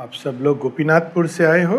[0.00, 1.78] आप सब लोग गोपीनाथपुर से आए हो?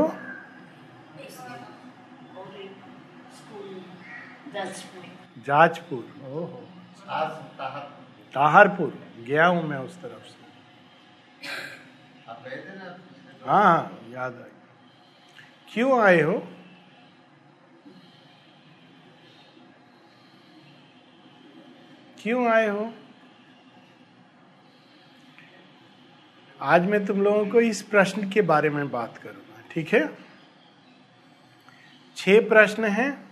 [5.48, 6.04] जाजपुर।
[8.34, 8.94] ताहरपुर।
[9.28, 11.50] गया हूँ मैं उस तरफ़ से।
[13.46, 14.46] हाँ हाँ याद आ
[15.74, 16.38] क्यों आए हो?
[22.24, 22.92] क्यों आए हो?
[26.64, 30.18] आज मैं तुम लोगों को इस प्रश्न के बारे में बात करूँगा, ठीक है?
[32.16, 33.26] छह प्रश्न हैं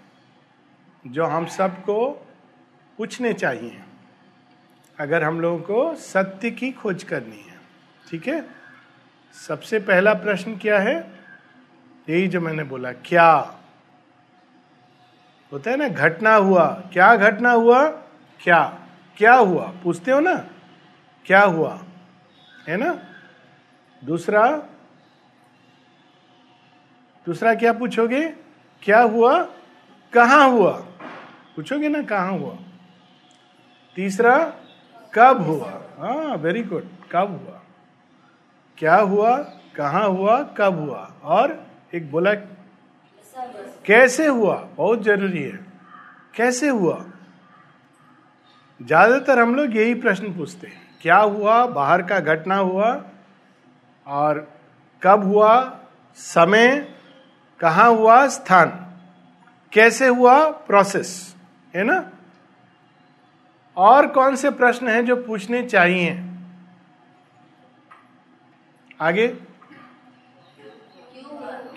[1.07, 2.27] जो हम सबको
[2.97, 3.81] पूछने चाहिए।
[4.99, 7.57] अगर हम लोगों को सत्य की खोज करनी है,
[8.09, 8.45] ठीक है?
[9.47, 11.11] सबसे पहला प्रश्न क्या है?
[12.09, 13.55] यही जो मैंने बोला, क्या?
[15.51, 17.87] होता है ना, घटना हुआ। क्या घटना हुआ?
[18.43, 18.87] क्या?
[19.17, 19.73] क्या हुआ?
[19.83, 20.35] पूछते हो ना?
[21.25, 21.83] क्या हुआ?
[22.67, 23.05] है ना?
[24.05, 24.45] दूसरा
[27.27, 28.29] दूसरा क्या पूछोगे?
[28.83, 29.43] क्या हुआ?
[30.13, 30.71] कहाँ हुआ?
[31.55, 32.57] पूछोगे ना, कहाँ हुआ?
[33.95, 34.37] तीसरा,
[35.13, 35.71] कब हुआ?
[35.97, 37.61] हाँ वेरी गुड कब हुआ?
[38.77, 39.37] क्या हुआ?
[39.75, 40.43] कहाँ हुआ?
[40.43, 41.13] कब हुआ?
[41.23, 42.33] और एक बोला,
[43.85, 44.55] कैसे हुआ?
[44.75, 45.59] बहुत ज़रूरी है।
[46.35, 47.05] कैसे हुआ?
[48.81, 51.65] ज़्यादातर हम लोग यही प्रश्न पूछते हैं। क्या हुआ?
[51.65, 53.05] बाहर का घटना हुआ?
[54.09, 54.53] और
[55.03, 55.79] कब हुआ?
[56.15, 56.95] समय
[57.59, 58.27] कहा हुआ?
[58.27, 58.93] स्थान।
[59.73, 60.49] कैसे हुआ?
[60.49, 61.35] प्रोसेस
[61.75, 62.11] है ना?
[63.77, 66.23] और कौन से प्रश्न हैं जो पूछने चाहिए?
[69.01, 69.27] आगे।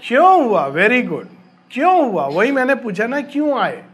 [0.09, 0.67] क्यों हुआ?
[0.67, 1.29] वेरी गुड
[1.71, 2.27] क्यों हुआ?
[2.27, 3.85] वही मैंने पूछा ना, क्यों आए?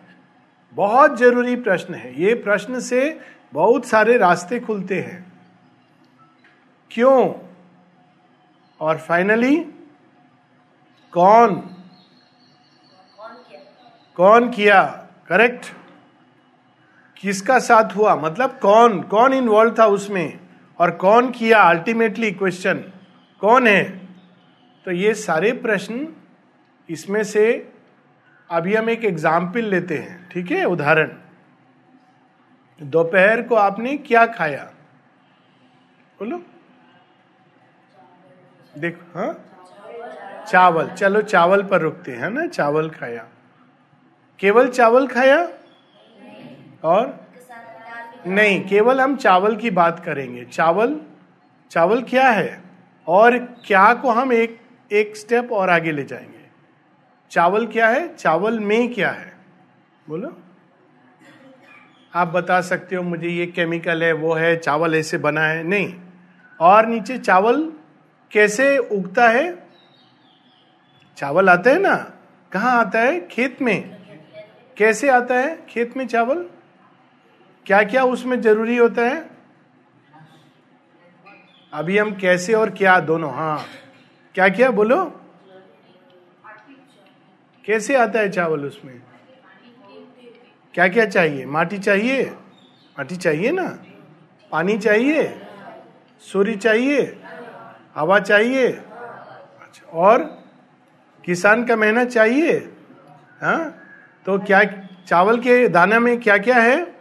[0.72, 3.20] बहुत ज़रूरी प्रश्न है। ये प्रश्न से
[3.52, 5.32] बहुत सारे रास्ते खुलते हैं।
[6.90, 7.47] क्यों?
[8.80, 9.56] और फाइनली
[11.12, 11.54] कौन?
[14.16, 14.82] कौन किया?
[15.28, 15.66] करेक्ट
[17.16, 18.14] किसका साथ हुआ?
[18.16, 19.00] मतलब कौन?
[19.02, 20.38] कौन इन्वॉल्व था उसमें?
[20.78, 22.84] और कौन किया अल्टीमेटली क्वेश्चन
[23.40, 23.84] कौन है?
[24.86, 26.06] तो ये सारे प्रश्न
[26.88, 27.72] इसमें से
[28.50, 30.64] अभी हम एक एग्ज़ाम्पल लेते हैं, ठीक है?
[30.64, 31.10] उदाहरण।
[32.80, 34.64] दोपहर को आपने क्या खाया?
[36.18, 36.42] बोलो।
[38.78, 39.44] देखो हाँ?
[40.48, 42.46] चावल, चलो चावल पर रुकते हैं ना?
[42.46, 43.26] चावल खाया।
[44.38, 45.48] केवल चावल खाया?
[46.84, 47.20] और?
[48.26, 51.00] नहीं, केवल हम चावल की बात करेंगे। चावल
[51.70, 52.62] चावल क्या है?
[53.06, 54.60] और क्या को हम एक
[54.92, 56.48] एक स्टेप और आगे ले जाएँगे?
[57.30, 58.14] चावल क्या है?
[58.14, 59.36] चावल में क्या है?
[60.08, 60.36] बोलो।
[62.14, 65.94] आप बता सकते हो मुझे ये केमिकल है, वो है, चावल ऐसे बना है, नहीं।
[66.60, 67.72] और नीचे चावल
[68.32, 69.68] कैसे उगता है?
[71.16, 72.12] चावल आता है ना?
[72.52, 73.28] कहा आता है?
[73.28, 73.98] खेत में।
[74.76, 75.66] कैसे आता है?
[75.66, 76.50] खेत में चावल।
[77.66, 79.30] क्या क्या उसमें ज़रूरी होता है?
[81.72, 83.64] अभी हम कैसे और क्या दोनों हाँ।
[84.34, 85.20] क्या क्या बोलो?
[87.64, 89.02] कैसे आता है चावल उसमें?
[90.74, 91.46] क्या क्या चाहिए?
[91.46, 92.24] माटी चाहिए?
[92.98, 93.78] माटी चाहिए ना?
[94.50, 95.40] पानी चाहिए?
[96.20, 97.17] सूर्य चाहिए?
[97.94, 98.68] हवा चाहिए?
[98.68, 100.22] अच्छा और
[101.24, 102.58] किसान का मेहनत चाहिए?
[103.40, 103.74] हाँ?
[104.26, 104.62] तो क्या
[105.08, 106.94] चावल के दाना में क्या क्या है?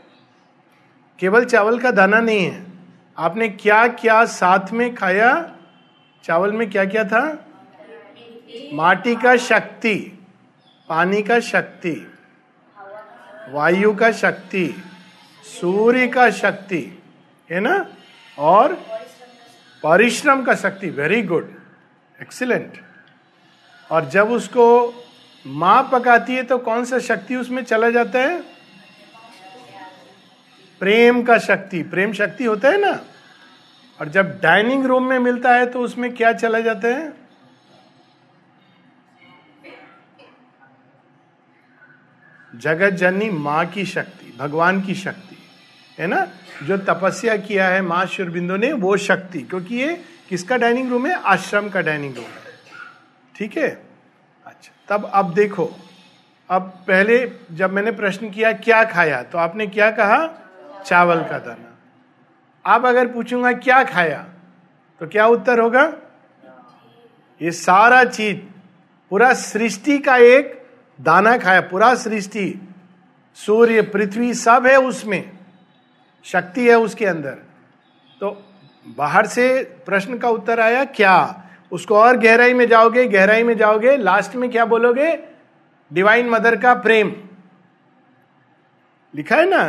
[1.19, 2.65] केवल चावल का दाना नहीं है।
[3.17, 5.55] आपने क्या क्या साथ में खाया?
[6.23, 7.43] चावल में क्या क्या था?
[8.73, 9.95] माटी का शक्ति,
[10.89, 12.07] पानी का शक्ति,
[13.49, 14.83] वायु का शक्ति,
[15.43, 16.99] सूर्य का शक्ति,
[17.51, 17.85] है ना?
[18.39, 18.73] और
[19.83, 21.51] परिश्रम का शक्ति वेरी गुड
[22.21, 22.81] एक्सीलेंट
[23.91, 24.65] और जब उसको
[25.45, 28.39] माँ पकाती है तो कौन सा शक्ति उसमें चला जाता है?
[30.79, 32.99] प्रेम का शक्ति, प्रेम शक्ति होता है ना?
[33.99, 37.13] और जब डाइनिंग रूम में मिलता है तो उसमें क्या चला जाता है?
[42.55, 45.26] जगत जननी माँ की शक्ति, भगवान की शक्ति।
[45.97, 46.27] है ना?
[46.63, 51.13] जो तपस्या किया है माँ शुरबिंदु ने, वो शक्ति, क्योंकि ये किसका डाइनिंग रूम है?
[51.15, 52.55] आश्रम का डाइनिंग रूम है।
[53.35, 53.69] ठीक है?
[54.45, 55.69] अच्छा तब अब देखो,
[56.49, 60.27] अब पहले जब मैंने प्रश्न किया, क्या खाया तो आपने क्या कहा?
[60.85, 61.73] चावल का दाना।
[62.65, 64.25] अब अगर पूछूँगा, क्या खाया
[65.01, 65.93] तो क्या उत्तर होगा?
[67.41, 68.37] ये सारा चीज़,
[69.11, 70.53] पूरा सृष्टि का एक
[70.99, 72.53] दाना खाया, पूरा सृष्टि,
[73.37, 75.36] सूर्य, पृथ्वी, सब है उसमें।
[76.27, 77.37] शक्ति है उसके अंदर।
[78.21, 78.31] तो
[78.97, 81.43] बाहर से प्रश्न का उत्तर आया, क्या?
[81.71, 85.17] उसको और गहराई में जाओगे, गहराई में जाओगे लास्ट में क्या बोलोगे?
[85.91, 87.11] डिवाइन मदर का प्रेम।
[89.13, 89.61] लिखा है ना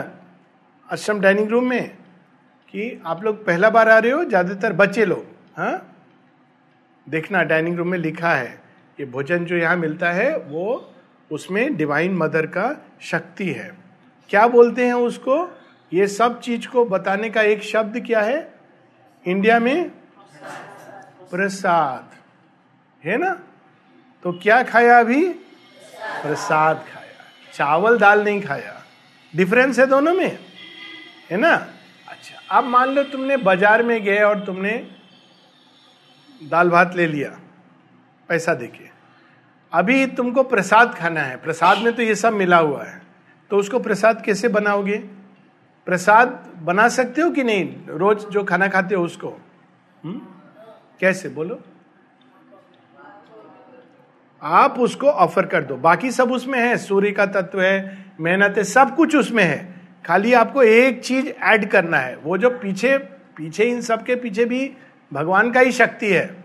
[0.88, 1.88] आश्रम डाइनिंग रूम में,
[2.68, 5.24] कि आप लोग पहला बार आ रहे हो, ज़्यादातर बच्चे लोग
[5.56, 5.94] हाँ?
[7.06, 8.58] देखना डाइनिंग रूम में लिखा है,
[8.98, 10.92] ये भोजन जो यहाँ मिलता है, वो
[11.30, 13.70] उसमें डिवाइन मदर का शक्ति है।
[14.30, 15.44] क्या बोलते हैं उसको?
[15.92, 18.54] ये सब चीज़ को बताने का एक शब्द क्या है?
[19.26, 19.90] इंडिया में
[21.30, 22.10] प्रसाद।
[23.04, 23.32] है ना?
[24.24, 25.28] तो क्या खाया अभी?
[26.22, 28.74] प्रसाद खाया। चावल दाल नहीं खाया।
[29.34, 30.38] डिफरेंस है दोनों में।
[31.30, 31.54] है ना?
[32.08, 34.72] अच्छा अब मान लो तुमने बाज़ार में गए और तुमने
[36.40, 37.38] दाल भात ले लिया।
[38.28, 38.88] पैसा देके।
[39.72, 43.00] अभी तुमको प्रसाद खाना है। प्रसाद में तो ये सब मिला हुआ है।
[43.50, 44.96] तो उसको प्रसाद कैसे बनाओगे?
[45.88, 47.86] प्रसाद बना सकते हो कि नहीं?
[47.88, 49.28] रोज जो खाना खाते हो उसको?
[49.28, 49.40] हुँ?
[50.04, 50.20] हम्म?
[51.00, 51.28] कैसे?
[51.28, 51.60] बोलो।
[54.42, 58.64] आप उसको ऑफ़र कर दो। बाकी सब उसमें है। सूर्य का तत्व है, मेहनत है,
[58.64, 59.74] सब कुछ उसमें है।
[60.06, 62.98] खाली आपको एक चीज़ ऐड करना है। वो जो पीछे
[63.36, 64.72] पीछे इन सब के पीछे भी
[65.12, 66.44] भगवान का ही शक्ति है।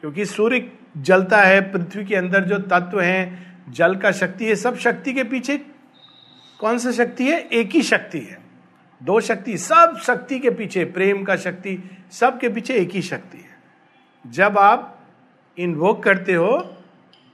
[0.00, 4.76] क्योंकि सूर्य जलता है, पृथ्वी के अंदर जो तत्व हैं, जल का शक्ति है, सब
[4.76, 5.66] शक्ति के पीछे
[6.60, 7.40] कौन सा शक्ति है?
[7.40, 8.38] एक ही शक्ति है।
[9.02, 13.38] दो शक्ति, सब शक्ति के पीछे, प्रेम का शक्ति, सब के पीछे एक ही शक्ति
[13.38, 13.58] है।
[14.26, 14.98] जब आप
[15.58, 16.76] इन्वोक करते हो,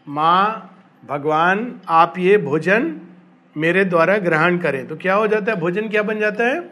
[0.08, 0.70] माँ,
[1.04, 3.00] भगवान, आप ये भोजन
[3.56, 5.60] मेरे द्वारा ग्रहण करें तो क्या हो जाता है?
[5.60, 6.70] भोजन क्या बन जाता है?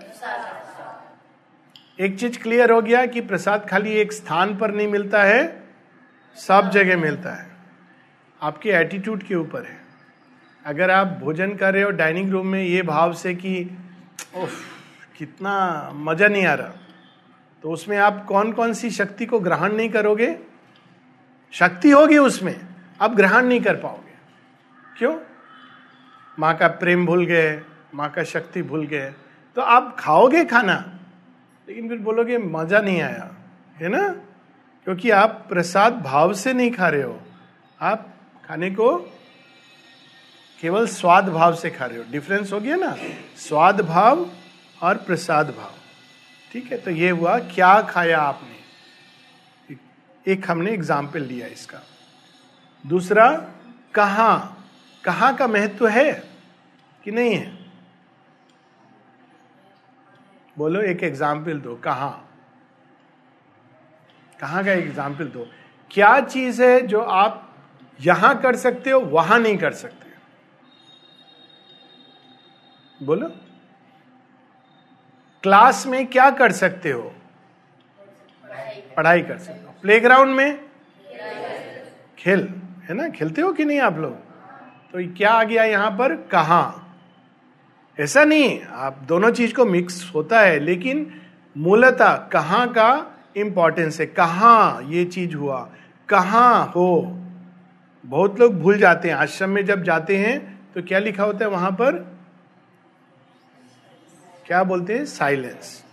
[2.01, 5.63] एक चीज़ क्लियर हो गया कि प्रसाद खाली एक स्थान पर नहीं मिलता है,
[6.37, 7.51] सब जगह मिलता है।
[8.43, 9.82] आपके एटीट्यूड के ऊपर है।
[10.65, 13.63] अगर आप भोजन कर रहे हो डाइनिंग रूम में ये भाव से कि
[14.37, 14.61] उफ,
[15.19, 16.73] कितना मज़ा नहीं आ रहा।
[17.65, 20.35] तो उसमें आप कौन कौन सी शक्ति को ग्रहण नहीं करोगे?
[21.53, 22.55] शक्ति होगी उसमें
[23.01, 24.15] आप ग्रहण नहीं कर पाओगे।
[24.97, 25.17] क्यों?
[26.39, 27.61] माँ का प्रेम भूल गए
[27.95, 29.13] माँ का शक्ति भूल गए
[29.57, 30.77] तो आप खाओगे खाना
[31.69, 33.31] लेकिन फिर बोलोगे मज़ा नहीं आया।
[33.77, 34.09] है ना?
[34.87, 37.21] क्योंकि आप प्रसाद भाव से नहीं खा रहे हो।
[37.81, 38.09] आप
[38.45, 38.89] खाने को
[40.63, 42.95] केवल स्वाद भाव से खा रहे हो। डिफरेंस हो गया ना?
[43.39, 44.29] स्वाद भाव
[44.83, 45.75] और प्रसाद भाव।
[46.51, 49.77] ठीक है तो ये हुआ, क्या खाया आपने?
[50.27, 51.81] एक हमने एग्ज़ाम्पल लिया इसका।
[52.85, 53.31] दूसरा,
[53.95, 54.37] कहा?
[55.05, 56.13] कहा का महत्व है
[57.05, 57.51] कि नहीं है?
[60.57, 62.09] बोलो, एक एग्ज़ाम्पल दो, कहा?
[64.41, 65.47] कहाँ का एग्ज़ाम्पल दो?
[65.91, 67.49] क्या चीज़ है जो आप
[68.01, 70.02] यहाँ कर सकते हो, वहाँ नहीं कर सकते?
[73.03, 73.29] बोलो।
[75.43, 77.15] क्लास में क्या कर सकते हो?
[78.97, 80.65] पढ़ाई कर सकते हो। प्लेग्राउंड में?
[82.19, 82.55] खेल।
[82.85, 83.09] है ना?
[83.09, 84.13] खेलते हो कि नहीं आप लोग?
[84.93, 86.17] तो क्या आ गया यहाँ पर?
[86.17, 86.81] कहा।
[88.01, 91.21] ऐसा नहीं, आप दोनों चीज़ को मिक्स होता है, लेकिन
[91.57, 95.71] मूलतः कहाँ का इंपॉर्टेंस है। कहाँ ये चीज़ हुआ।
[96.09, 97.19] कहाँ हो।
[98.07, 101.51] बहुत लोग भूल जाते हैं। आश्रम में जब जाते हैं तो क्या लिखा होता है
[101.51, 102.22] वहाँ पर?
[104.47, 105.07] क्या बोलते हैं?
[105.07, 105.85] साइलेंस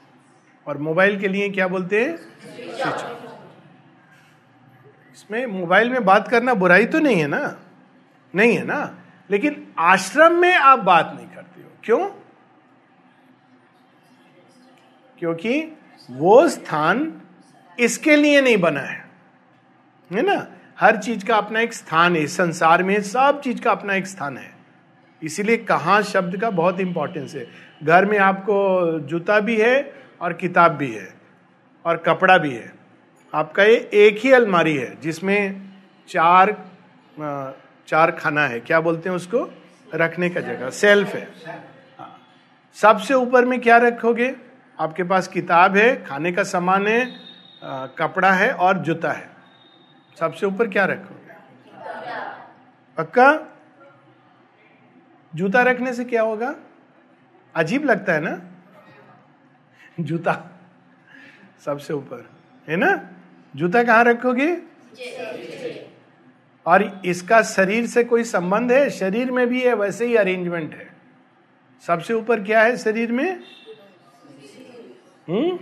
[0.68, 2.18] और मोबाइल के लिए क्या बोलते हैं?
[2.18, 3.20] स्विच
[5.16, 7.60] इसमें मोबाइल में बात करना बुराई तो नहीं है ना?
[8.36, 8.98] नहीं है ना?
[9.32, 12.10] लेकिन आश्रम में आप बात नहीं करते हो। क्यों?
[15.20, 15.78] क्योंकि
[16.12, 17.22] वो स्थान
[17.80, 19.10] इसके लिए नहीं बना है।
[20.12, 20.48] है ना?
[20.80, 24.38] हर चीज़ का अपना एक स्थान है। संसार में सब चीज़ का अपना एक स्थान
[24.38, 24.59] है।
[25.22, 27.46] इसीलिए कहा शब्द का बहुत इंपॉर्टेंस है।
[27.84, 31.08] घर में आपको जूता भी है और किताब भी है
[31.86, 32.72] और कपड़ा भी है।
[33.34, 35.62] आपका ये एक ही अलमारी है जिसमें
[36.10, 36.56] चार
[37.88, 39.50] चार खाना है। क्या बोलते हैं उसको?
[39.96, 41.28] रखने का जगह। सेल्फ है।
[42.00, 42.16] हाँ।
[42.78, 44.34] सबसे ऊपर में क्या रखोगे?
[44.80, 47.06] आपके पास किताब है, खाने का सामान है
[47.98, 49.30] कपड़ा है और जूता है।
[50.20, 51.34] सबसे ऊपर क्या रखोगे?
[52.98, 53.32] पक्का?
[55.36, 56.56] जूता रखने से क्या होगा?
[57.56, 58.42] अजीब लगता है ना?
[60.00, 60.62] जूता
[61.66, 62.30] सबसे ऊपर,
[62.70, 63.10] है ना?
[63.56, 64.58] जूता कहाँ रखोगे?
[66.66, 68.90] और इसका शरीर से कोई संबंध है?
[68.90, 70.90] शरीर में भी है, वैसे ही अरेंजमेंट है।
[71.88, 73.40] सबसे ऊपर क्या है शरीर में?
[75.30, 75.60] हम्म?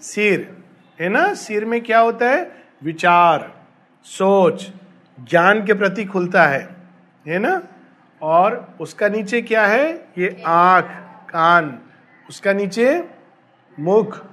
[0.00, 0.56] सिर,
[1.00, 1.34] है ना?
[1.34, 2.64] सिर में क्या होता है?
[2.82, 3.64] विचार,
[4.04, 4.72] सोच,
[5.20, 6.76] ज्ञान के प्रति खुलता है
[7.26, 7.62] है ना?
[8.22, 10.08] और उसका नीचे क्या है?
[10.18, 10.84] ये आँख,
[11.30, 11.78] कान।
[12.28, 13.04] उसका नीचे
[13.80, 14.26] मुख।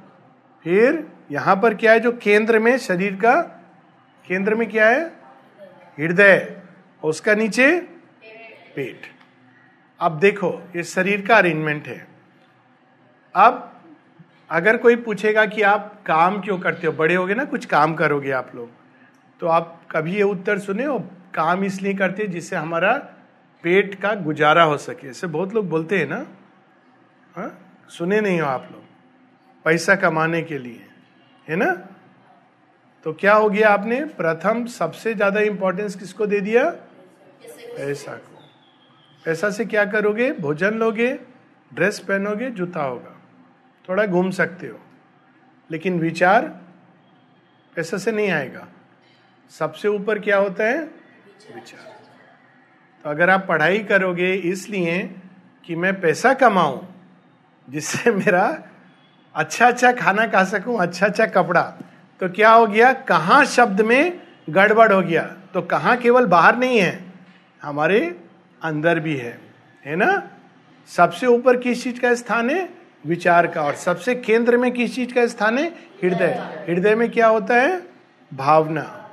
[0.63, 1.99] फिर यहाँ पर क्या है?
[1.99, 3.41] जो केंद्र में शरीर का,
[4.27, 5.05] केंद्र में क्या है?
[5.99, 6.57] हृदय।
[7.03, 7.81] उसका नीचे
[8.75, 9.01] पेट।
[9.99, 12.07] अब देखो, ये शरीर का अरेंजमेंट है।
[13.35, 13.81] अब
[14.49, 16.93] अगर कोई पूछेगा कि आप काम क्यों करते हो?
[16.93, 18.69] बड़े होगे ना, कुछ काम करोगे आप लोग।
[19.39, 20.99] तो आप कभी ये उत्तर सुने हो?
[21.33, 23.14] काम इसलिए करते जिससे हमारा
[23.65, 26.27] पेट का गुजारा हो सके। ऐसे बहुत लोग बोलते हैं ना,
[27.35, 27.61] हा?
[27.89, 28.81] सुने नहीं हो आप लोग।
[29.65, 30.81] पैसा कमाने के लिए,
[31.49, 31.73] है ना?
[33.03, 34.05] तो क्या हो गया आपने?
[34.05, 36.69] प्रथम सबसे ज़्यादा इंपॉर्टेंस किसको दे दिया?
[37.77, 38.39] पैसा को।
[39.25, 40.31] पैसा से क्या करोगे?
[40.31, 41.19] भोजन लोगे
[41.73, 43.21] ड्रेस पहनोगे, जूता होगा।
[43.89, 44.79] थोड़ा घूम सकते हो।
[45.71, 46.45] लेकिन विचार
[47.75, 48.67] पैसा से नहीं आएगा।
[49.49, 50.83] सबसे ऊपर क्या होता है?
[51.55, 51.94] विचार।
[53.05, 55.15] तो अगर आप पढ़ाई करोगे इसलिए
[55.65, 56.81] कि मैं पैसा कमाऊं
[57.69, 58.63] जिससे मेरा
[59.35, 61.61] अच्छा अच्छा खाना खा सकूँ अच्छा अच्छा कपड़ा
[62.19, 62.93] तो क्या हो गया?
[62.93, 65.21] कहा शब्द में गड़बड़ हो गया?
[65.53, 67.13] तो कहा केवल बाहर नहीं है
[67.61, 68.15] हमारे
[68.63, 69.39] अंदर भी है।
[69.85, 70.29] है ना?
[70.87, 72.69] सबसे ऊपर किस चीज़ का स्थान है?
[73.05, 75.67] विचार का। और सबसे केंद्र में किस चीज़ का स्थान है?
[76.03, 77.81] हृदय। हृदय में क्या होता है?
[78.33, 79.09] भावना।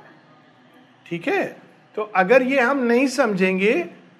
[1.05, 1.62] ठीक है?
[1.95, 3.73] तो अगर ये हम नहीं समझेंगे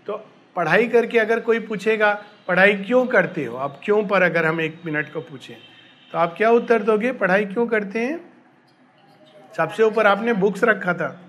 [0.08, 0.18] तो
[0.56, 2.14] पढ़ाई करके अगर कोई पूछेगा,
[2.48, 3.58] पढ़ाई क्यों करते हो?
[3.58, 5.56] आप क्यों पर अगर हम एक मिनट को पूछें
[6.14, 7.12] तो आप क्या उत्तर दोगे?
[7.12, 8.20] पढ़ाई क्यों करते हैं?
[9.58, 11.20] सबसे ऊपर आपने बुक्स रखा था।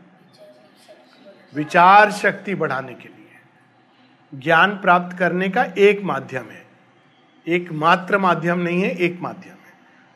[1.54, 6.62] विचार शक्ति बढ़ाने के लिए। ज्ञान प्राप्त करने का एक माध्यम है।
[7.46, 9.72] एक मात्र माध्यम नहीं है, एक माध्यम है।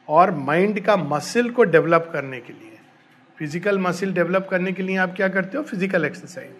[0.08, 2.77] और माइंड का मसिल को डेवलप करने के लिए।
[3.38, 5.62] फ़िज़िकल मसिल डेवलप करने के लिए आप क्या करते हो?
[5.64, 6.50] फ़िज़िकल एक्सरसाइज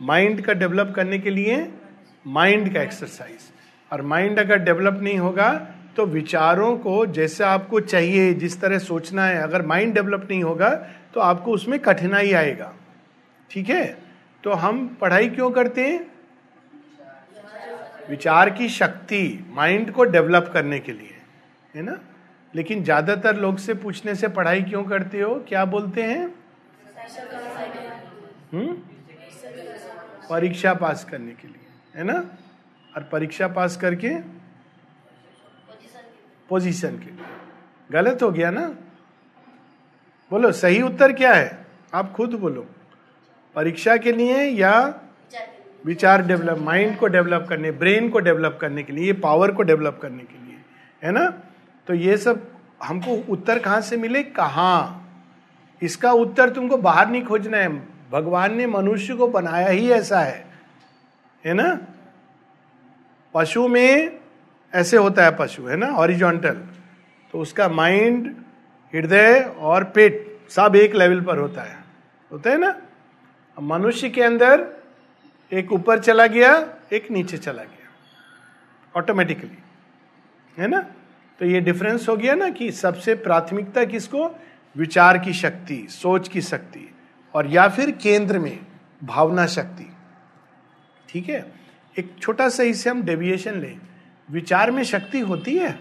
[0.00, 1.66] माइंड का डेवलप करने के लिए
[2.26, 3.50] माइंड का एक्सरसाइज
[3.90, 5.52] और माइंड अगर डेवलप नहीं होगा
[5.96, 10.68] तो विचारों को जैसे आपको चाहिए, जिस तरह सोचना है, अगर माइंड डेवलप नहीं होगा
[11.14, 12.72] तो आपको उसमें कठिनाई आएगा।
[13.50, 13.84] ठीक है?
[14.44, 16.06] तो हम पढ़ाई क्यों करते हैं?
[18.10, 21.16] विचार की शक्ति माइंड को डेवलप करने के लिए।
[21.74, 21.98] है ना?
[22.56, 25.34] लेकिन ज़्यादातर लोग से पूछने से पढ़ाई क्यों करते हो?
[25.48, 26.26] क्या बोलते हैं?
[28.52, 28.76] हम्म?
[30.30, 32.14] परीक्षा पास करने के लिए, है ना?
[32.96, 34.08] और परीक्षा पास करके?
[36.48, 37.24] पोजीशन के लिए।
[37.90, 38.66] गलत हो गया ना?
[40.30, 41.66] बोलो, सही उत्तर क्या है?
[41.94, 42.66] आप खुद बोलो।
[43.56, 45.00] परीक्षा के लिए या
[45.84, 49.98] विचार डेवलप, माइंड को डेवलप करने, ब्रेन को डेवलप करने के लिए पावर को डेवलप
[50.02, 50.56] करने के लिए,
[51.02, 51.42] है ना?
[51.86, 52.46] तो ये सब
[52.82, 54.22] हमको उत्तर कहाँ से मिले?
[54.22, 55.00] कहा?
[55.82, 57.68] इसका उत्तर तुमको बाहर नहीं खोजना है।
[58.10, 60.46] भगवान ने मनुष्य को बनाया ही ऐसा है।
[61.44, 61.80] है ना?
[63.34, 64.20] पशु में
[64.74, 65.86] ऐसे होता है पशु, है ना?
[65.86, 66.54] ऑरिजोंटल
[67.32, 68.36] तो उसका माइंड,
[68.94, 71.76] हृदय और पेट सब एक लेवल पर होता है।
[72.32, 72.80] होता है ना?
[73.60, 74.68] मनुष्य के अंदर
[75.52, 77.88] एक ऊपर चला गया, एक नीचे चला गया।
[78.96, 79.58] ऑटोमेटिकली
[80.58, 80.86] है ना?
[81.38, 84.40] तो ये डिफरेंस हो गया ना कि सबसे प्राथमिकता किसको?
[84.76, 86.94] विचार की शक्ति, सोच की शक्ति,
[87.34, 88.60] और या फिर केंद्र में
[89.04, 89.92] भावना शक्ति।
[91.08, 91.52] ठीक है?
[91.98, 93.80] एक छोटा सा इससे हम डेविएशन लें।
[94.30, 95.78] विचार में शक्ति होती है?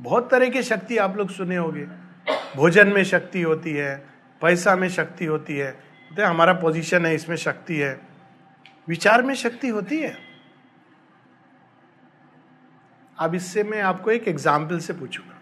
[0.00, 1.86] बहुत तरह की शक्ति आप लोग सुने होंगे।
[2.56, 4.06] भोजन में शक्ति होती है,
[4.42, 5.70] पैसा में शक्ति होती है।
[6.16, 8.00] तो हमारा पोजीशन है, इसमें शक्ति है।
[8.88, 10.29] विचार में शक्ति होती है?
[13.20, 15.36] अब इससे मैं आपको एक एग्ज़ाम्पल से पूछूँगा।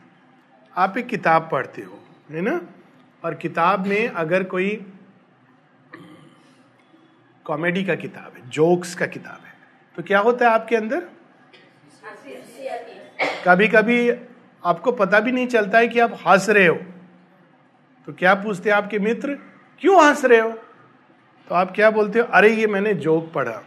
[0.77, 1.99] आप एक किताब पढ़ते हो,
[2.31, 2.61] है ना?
[3.23, 4.71] और किताब में अगर कोई
[7.47, 9.53] कॉमेडी का किताब है जोक्स का किताब है
[9.97, 11.09] तो क्या होता है आपके अंदर?
[13.45, 14.11] कभी कभी
[14.63, 16.77] आपको पता भी नहीं चलता है कि आप हंस रहे हो।
[18.09, 19.35] तो क्या पूछते हैं आपके मित्र,
[19.81, 20.51] क्यों हंस रहे हो?
[20.51, 23.63] तो आप क्या बोलते हो, अरे, ये मैंने जोक पढ़ा।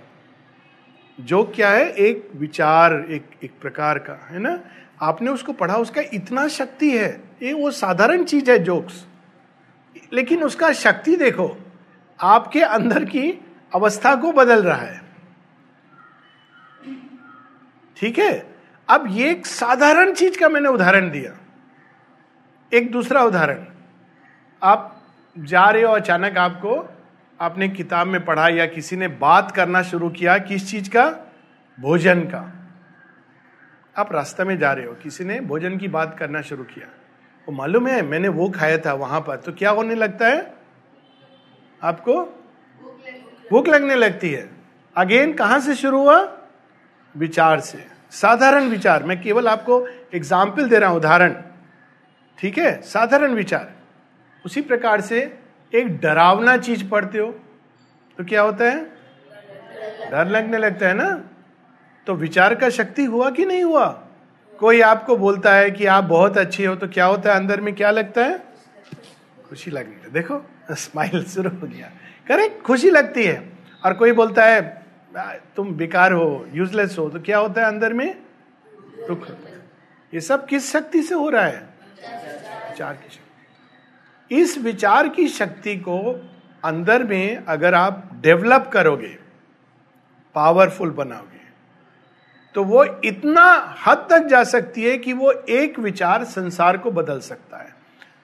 [1.26, 4.60] जोक क्या है, एक विचार, एक एक प्रकार का, है ना?
[5.02, 9.06] आपने उसको पढ़ा, उसका इतना शक्ति है, ये वो साधारण चीज़ है, जोक्स।
[10.14, 11.58] लेकिन उसका शक्ति देखो,
[12.22, 15.02] आपके अंदर की अवस्था को बदल रहा है।
[17.98, 18.56] ठीक है?
[18.90, 21.38] अब ये एक साधारण चीज़ का मैंने उदाहरण दिया।
[22.74, 23.66] एक दूसरा उदाहरण।
[24.64, 25.02] आप
[25.40, 26.91] जा रहे हो अचानक आपको
[27.42, 31.06] आपने किताब में पढ़ा या किसी ने बात करना शुरू किया किस चीज़ का?
[31.80, 32.42] भोजन का।
[33.96, 36.88] आप रास्ते में जा रहे हो, किसी ने भोजन की बात करना शुरू किया।
[37.48, 40.54] वो मालूम है, मैंने वो खाया था वहाँ पर तो क्या होने लगता है?
[41.82, 42.24] आपको
[43.52, 44.50] भूख लगने लगती है।
[44.96, 46.22] अगेन, कहाँ से शुरू हुआ?
[47.16, 51.36] विचार से। साधारण विचार। मैं केवल आपको एग्ज़ाम्पल दे रहा हूँ, उदाहरण।
[52.40, 52.82] ठीक है?
[52.82, 53.72] साधारण विचार।
[54.46, 55.41] उसी प्रकार से
[55.74, 57.32] एक डरावना चीज़ पढ़ते हो
[58.18, 58.84] तो क्या होता है?
[60.12, 61.10] डर लगने लगता है ना?
[62.08, 63.86] तो विचार का शक्ति हुआ कि नहीं हुआ?
[64.60, 67.74] कोई आपको बोलता है कि आप बहुत अच्छे हो तो क्या होता है अंदर में?
[67.76, 68.38] क्या लगता है?
[69.50, 71.92] खुशी लगने देखो स्माइल शुरू हो गया।
[72.28, 73.50] करेक्ट, खुशी लगती है।
[73.86, 74.62] और कोई बोलता है
[75.56, 78.16] तुम बेकार हो यूजलेस हो तो क्या होता है अंदर में?
[79.08, 79.60] दुख होता है।
[80.14, 81.70] ये सब किस शक्ति से हो रहा है?
[82.70, 83.31] विचार की शक्ति।
[84.32, 86.00] इस विचार की शक्ति को
[86.64, 89.18] अंदर में अगर आप डेवलप करोगे,
[90.36, 91.40] पावरफुल बनाओगे
[92.56, 93.44] तो वो इतना
[93.86, 97.74] हद तक जा सकती है कि वो एक विचार संसार को बदल सकता है।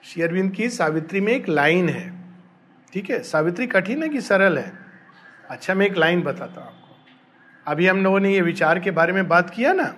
[0.04, 2.12] शेयरविंद की सावित्री में एक लाइन है,
[2.92, 3.22] ठीक है?
[3.22, 4.72] सावित्री कठिन है कि सरल है?
[5.50, 6.96] अच्छा मैं एक लाइन बताता हूँ आपको।
[7.66, 9.94] अभी हम लोगों ने ये विचार के बारे में बात किया ना,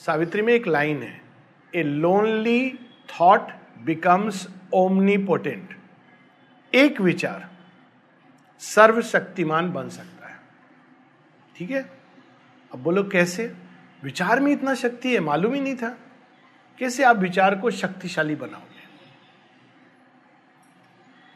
[0.00, 1.20] सावित्री में एक लाइन है
[1.72, 2.78] a lonely
[3.10, 3.52] thought
[3.84, 4.46] becomes
[5.18, 5.76] omnipotent
[6.74, 7.50] एक विचार
[8.58, 10.36] सर्वशक्तिमान बन सकता है।
[11.56, 11.90] ठीक है?
[12.72, 13.54] अब बोलो कैसे?
[14.02, 15.98] विचार में इतना शक्ति है, मालूम ही नहीं था।
[16.78, 18.74] कैसे आप विचार को शक्तिशाली बनाओगे?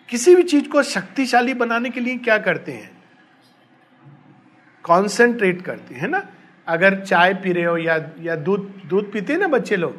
[0.09, 3.03] किसी भी चीज़ को शक्तिशाली बनाने के लिए क्या करते हैं?
[4.83, 6.27] कॉन्सेंट्रेट करते हैं ना?
[6.67, 9.97] अगर चाय पी रहे हो या या दूध दूध पीते हैं ना बच्चे लोग?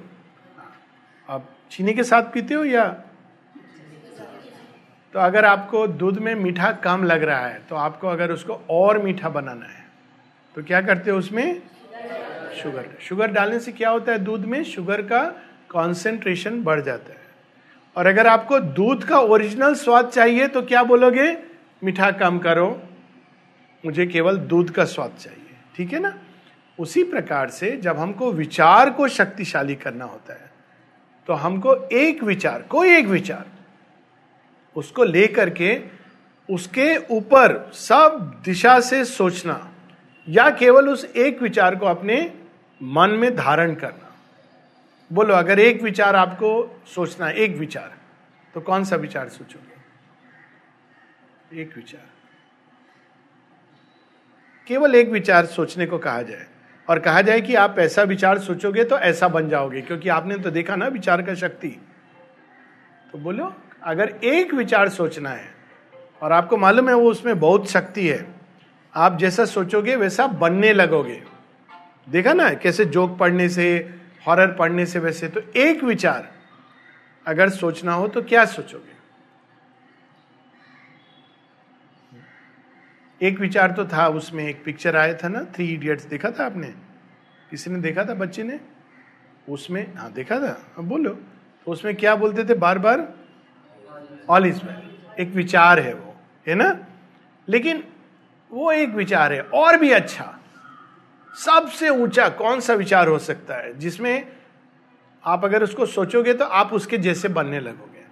[1.29, 3.03] आप चीनी के साथ पीते हो या
[5.13, 8.97] तो अगर आपको दूध में मीठा कम लग रहा है तो आपको अगर उसको और
[9.03, 9.85] मीठा बनाना है
[10.55, 11.61] तो क्या करते हो उसमें?
[12.55, 14.63] शुगर। शुगर डालने से क्या होता है दूध में?
[14.63, 15.21] शुगर का
[15.69, 17.27] कॉन्सेंट्रेशन बढ़ जाता है।
[17.95, 21.31] और अगर आपको दूध का ओरिजिनल स्वाद चाहिए तो क्या बोलोगे?
[21.83, 22.69] मीठा कम करो।
[23.83, 26.17] मुझे केवल दूध का स्वाद चाहिए। ठीक है ना?
[26.79, 30.49] उसी प्रकार से जब हमको विचार को शक्तिशाली करना होता है
[31.27, 33.45] तो हमको एक विचार, कोई एक विचार
[34.79, 35.79] उसको लेकर के
[36.49, 39.71] उसके ऊपर सब दिशा से सोचना,
[40.27, 42.21] या केवल उस एक विचार को अपने
[42.81, 44.15] मन में धारण करना।
[45.11, 47.91] बोलो, अगर एक विचार आपको सोचना, एक विचार
[48.53, 49.77] तो कौन सा विचार सोचोगे?
[51.61, 52.07] एक विचार।
[54.67, 56.45] केवल एक विचार सोचने को कहा जाए,
[56.87, 60.49] और कहा जाए कि आप ऐसा विचार सोचोगे तो ऐसा बन जाओगे, क्योंकि आपने तो
[60.51, 61.69] देखा ना विचार का शक्ति।
[63.11, 65.47] तो बोलो अगर एक विचार सोचना है,
[66.21, 68.25] और आपको मालूम है वो उसमें बहुत शक्ति है,
[68.93, 71.21] आप जैसा सोचोगे वैसा बनने लगोगे।
[72.09, 76.29] देखा ना, कैसे जोक पढ़ने से हॉरर पढ़ने से वैसे तो एक विचार
[77.25, 78.97] अगर सोचना हो तो क्या सोचोगे?
[83.21, 86.67] एक विचार तो था, उसमें एक पिक्चर आया था ना थ्री इडियट्स देखा था आपने?
[87.51, 88.59] किसी ने देखा था, बच्चे ने?
[89.49, 91.09] उसमें हाँ देखा था। अब बोलो
[91.67, 93.07] तो उसमें क्या बोलते थे बार बार
[94.29, 94.89] ऑल इज़ वेल
[95.19, 96.15] एक विचार है वो,
[96.47, 96.77] है ना?
[97.47, 97.83] लेकिन
[98.51, 100.35] वो एक विचार है, और भी अच्छा।
[101.35, 104.27] सबसे ऊँचा कौन सा विचार हो सकता है, जिसमें
[105.23, 108.05] आप अगर उसको सोचोगे तो आप उसके जैसे बनने लगोगे।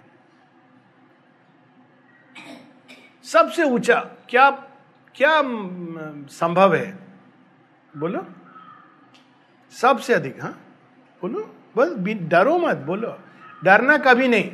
[3.24, 4.50] सबसे ऊँचा, क्या
[5.14, 5.40] क्या
[6.30, 6.98] संभव है?
[7.96, 8.26] बोलो।
[9.72, 10.52] सबसे अधिक हाँ?
[11.22, 11.40] बोलो।
[11.76, 11.88] बस
[12.28, 13.18] डरो मत, बोलो।
[13.64, 14.50] डरना कभी नहीं।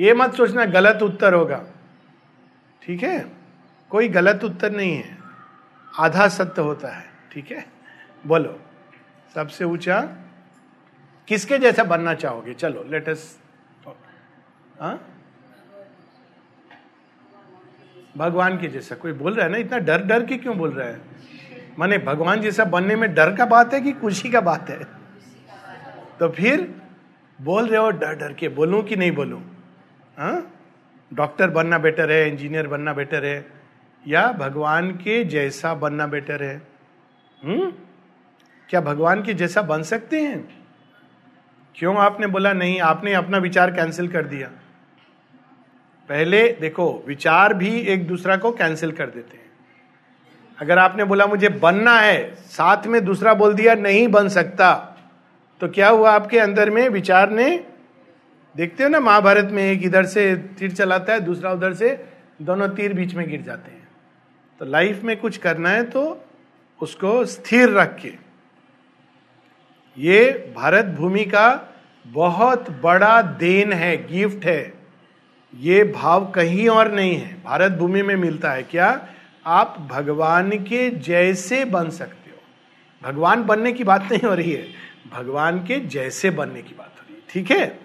[0.00, 1.64] ये मत सोचना, गलत उत्तर होगा।
[2.82, 3.32] ठीक है?
[3.90, 5.18] कोई गलत उत्तर नहीं है।
[6.00, 7.66] आधा सत्य होता है। ठीक है?
[8.26, 8.60] बोलो।
[9.34, 10.00] सबसे ऊँचा?
[11.28, 12.54] किसके जैसा बनना चाहोगे?
[12.54, 13.40] चलो लेटेस्ट
[14.80, 15.08] हाँ?
[18.16, 20.88] भगवान के जैसा। कोई बोल रहा है ना, इतना डर डर के क्यों बोल रहा
[20.88, 21.00] है?
[21.78, 24.84] माने भगवान जैसा बनने में डर का बात है कि खुशी का बात है?
[26.20, 26.82] तो फिर
[27.40, 29.53] बोल रहे हो, डर डर के। बोलूँ कि नहीं बोलूँ?
[31.14, 33.46] डॉक्टर बनना बेटर है, इंजीनियर बनना बेटर है,
[34.06, 36.62] या भगवान के जैसा बनना बेटर है?
[37.44, 37.72] हम्म?
[38.68, 40.64] क्या भगवान के जैसा बन सकते हैं?
[41.74, 42.80] क्यों आपने बोला नहीं?
[42.80, 44.50] आपने अपना विचार कैंसिल कर दिया।
[46.08, 49.44] पहले देखो, विचार भी एक दूसरा को कैंसिल कर देते हैं।
[50.58, 54.90] अगर आपने बोला मुझे बनना है, साथ में दूसरा बोल दिया, नहीं बन सकता
[55.60, 56.88] तो क्या हुआ आपके अंदर में?
[56.88, 57.66] विचार ने
[58.54, 62.04] देखते हो ना, महाभारत में एक इधर से तीर चलाता है, दूसरा उधर से
[62.42, 63.88] दोनों तीर बीच में गिर जाते हैं।
[64.60, 66.24] तो लाइफ में कुछ करना है तो
[66.80, 68.12] उसको स्थिर रख के
[69.96, 71.74] ये भारत भूमि का
[72.06, 74.72] बहुत बड़ा देन है गिफ्ट है।
[75.54, 79.08] ये भाव कहीं और नहीं है। भारत भूमि में मिलता है क्या?
[79.46, 84.66] आप भगवान के जैसे बन सकते हो। भगवान बनने की बात नहीं हो रही है।
[85.12, 87.83] भगवान के जैसे बनने की बात हो रही है। ठीक है?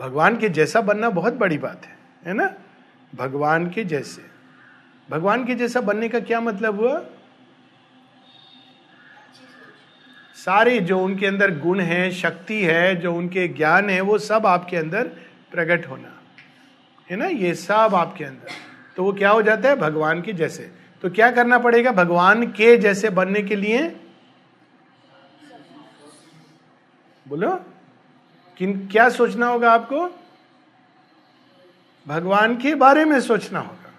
[0.00, 2.54] भगवान के जैसा बनना बहुत बड़ी बात है है ना?
[3.14, 4.22] भगवान के जैसे।
[5.10, 7.04] भगवान के जैसा बनने का क्या मतलब हुआ?
[10.34, 14.76] सारे जो उनके अंदर गुण है, शक्ति है, जो उनके ज्ञान है, वो सब आपके
[14.76, 15.08] अंदर
[15.50, 16.22] प्रकट होना,
[17.10, 17.26] है ना?
[17.26, 18.48] ये सब आपके अंदर।
[18.96, 19.76] तो वो क्या हो जाता है?
[19.76, 20.70] भगवान के जैसे।
[21.02, 21.92] तो क्या करना पड़ेगा?
[21.92, 23.96] भगवान के जैसे बनने के लिए?
[27.28, 27.64] बोलो।
[28.60, 30.18] किन, क्या सोचना होगा आपको?
[32.08, 33.92] भगवान के बारे में सोचना होगा।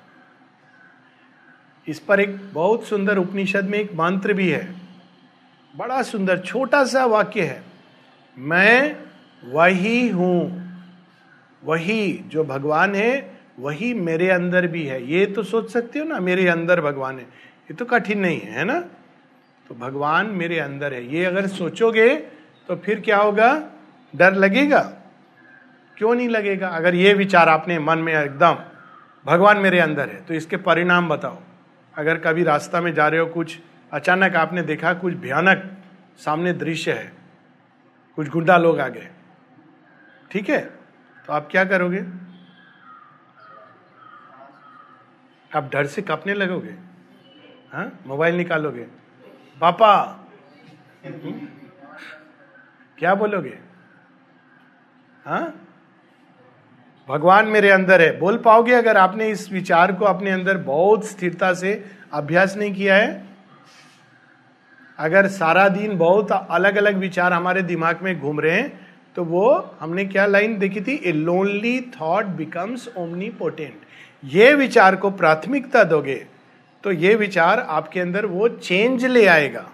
[1.87, 4.75] इस पर एक बहुत सुंदर उपनिषद में एक मंत्र भी है।
[5.75, 7.63] बड़ा सुंदर, छोटा सा वाक्य है।
[8.37, 8.95] मैं
[9.51, 10.71] वही हूँ।
[11.63, 16.19] वही जो भगवान है, वही मेरे अंदर भी है। ये तो सोच सकते हो ना,
[16.19, 18.79] मेरे अंदर भगवान है। ये तो कठिन नहीं है है ना?
[19.67, 22.15] तो भगवान मेरे अंदर है। ये अगर सोचोगे
[22.67, 23.69] तो फिर क्या होगा?
[24.13, 24.81] डर लगेगा?
[25.97, 26.67] क्यों नहीं लगेगा?
[26.67, 28.57] अगर ये विचार आपने मन में एकदम,
[29.25, 31.37] भगवान मेरे अंदर है तो इसके परिणाम बताओ।
[31.93, 33.57] अगर कभी रास्ता में जा रहे हो कुछ,
[33.91, 35.71] अचानक आपने देखा कुछ भयानक
[36.19, 37.11] सामने दृश्य है,
[38.17, 39.09] कुछ गुंडा लोग आ गए,
[40.31, 40.61] ठीक है?
[41.27, 41.99] तो आप क्या करोगे?
[45.51, 46.75] आप डर से कपने लगोगे?
[47.73, 47.91] हाँ?
[48.07, 48.87] मोबाइल निकालोगे?
[49.61, 49.95] पापा!
[52.97, 53.57] क्या बोलोगे?
[55.25, 55.53] हाँ?
[57.07, 61.53] भगवान मेरे अंदर है। बोल पाओगे अगर आपने इस विचार को अपने अंदर बहुत स्थिरता
[61.53, 63.23] से अभ्यास नहीं किया है?
[64.99, 68.79] अगर सारा दिन बहुत अलग अलग विचार हमारे दिमाग में घूम रहे हैं
[69.15, 70.95] तो वो हमने क्या लाइन देखी थी?
[70.95, 72.87] A lonely thought becomes
[73.29, 73.81] omnipotent
[74.23, 76.15] ये विचार को प्राथमिकता दोगे
[76.83, 79.65] तो ये विचार आपके अंदर वो चेंज ले आएगा।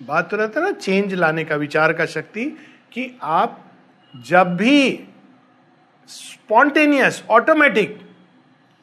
[0.00, 2.44] बात तो रहता ना चेंज लाने का विचार का शक्ति
[2.92, 3.64] कि आप
[4.14, 5.00] जब भी
[6.08, 7.98] स्पॉन्टेनियस ऑटोमेटिक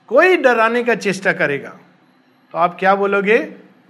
[0.10, 1.70] कोई डराने का चेष्टा करेगा
[2.54, 3.38] तो आप क्या बोलोगे?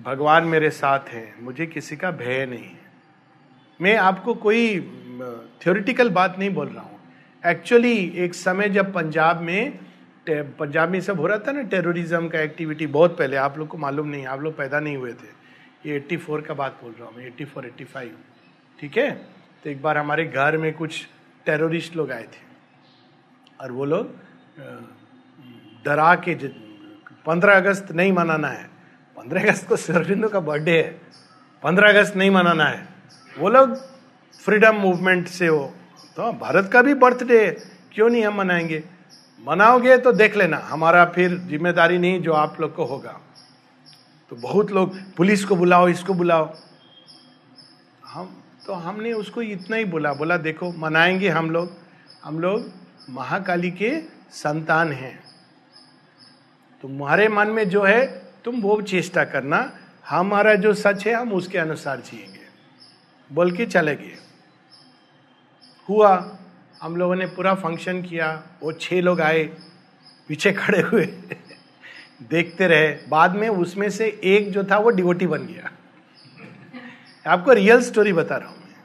[0.02, 2.84] भगवान मेरे साथ है, मुझे किसी का भय नहीं है।
[3.80, 4.80] मैं आपको कोई
[5.62, 7.00] थ्योरिटिकल बात नहीं बोल रहा हूँ।
[7.44, 9.80] एक्चुअली एक समय जब पंजाब में
[10.28, 13.78] पंजाब में सब हो रहा था ना टेररिज्म का एक्टिविटी बहुत पहले, आप लोग को
[13.78, 15.28] मालूम नहीं, आप लोग पैदा नहीं हुए थे।
[15.86, 18.10] ये 84 का बात बोल रहा हूँ, मैं 84 85
[18.80, 19.12] ठीक है?
[19.64, 21.06] तो एक बार हमारे घर में कुछ
[21.46, 22.44] टेररिस्ट लोग आए थे।
[23.62, 24.14] और वो लोग
[25.86, 26.36] डरा के
[27.26, 28.64] पंद्रह अगस्त नहीं मनाना है।
[29.18, 30.90] पंद्रह अगस्त को सरबिंदो का बर्थडे है।
[31.64, 32.88] पंद्रह अगस्त नहीं मनाना है।
[33.38, 33.76] वो लोग
[34.40, 35.66] फ्रीडम मूवमेंट से हो।
[36.18, 37.52] तो भारत का भी बर्थडे है।
[37.94, 38.84] क्यों नहीं हम मनाएँगे?
[39.42, 43.20] मनाओगे तो देख लेना। हमारा फिर ज़िम्मेदारी नहीं जो आप लोग को होगा।
[44.32, 46.54] तो बहुत लोग, पुलिस को बुलाओ, इसको बुलाओ।
[48.06, 51.74] हम तो हमने उसको इतना ही बोला बोला, देखो, मनाएँगे हम लोग।
[52.24, 52.72] हम लोग
[53.10, 54.02] महाकाली के
[54.32, 55.24] संतान हैं।
[56.82, 59.78] तुम्हारे मन में जो है, तुम वो चेष्टा करना।
[60.10, 62.40] हमारा जो सच है, हम उसके अनुसार जिएँगे।
[63.32, 64.18] बोल के चले गए।
[65.90, 66.38] हुआ,
[66.82, 69.44] हम लोगों ने पूरा फ़ंक्शन किया। वो छह लोग आए,
[70.28, 71.06] पीछे खड़े हुए।
[72.30, 75.72] देखते रहे। बाद में उसमें से एक जो था, वो डिवोटी बन गया।
[77.28, 78.76] आपको रियल स्टोरी बता रहा हूँ मैं।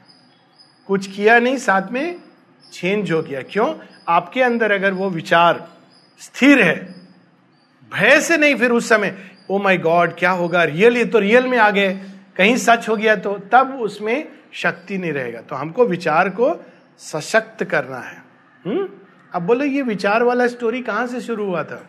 [0.87, 2.19] कुछ किया नहीं, साथ में
[2.73, 3.75] चेंज हो गया। क्यों?
[4.07, 5.67] आपके अंदर अगर वो विचार
[6.19, 6.95] स्थिर है,
[7.93, 10.63] भय से नहीं, फिर उस समय ओ माय गॉड क्या होगा?
[10.63, 11.93] रियल ये तो रियल में आ गए।
[12.35, 16.65] कहीं सच हो गया तो तब उसमें शक्ति नहीं रहेगा। तो हमको विचार को
[16.97, 18.23] सशक्त करना है।
[18.65, 18.89] हम्म?
[19.33, 21.87] अब बोले, ये विचार वाला स्टोरी कहाँ से शुरू हुआ था?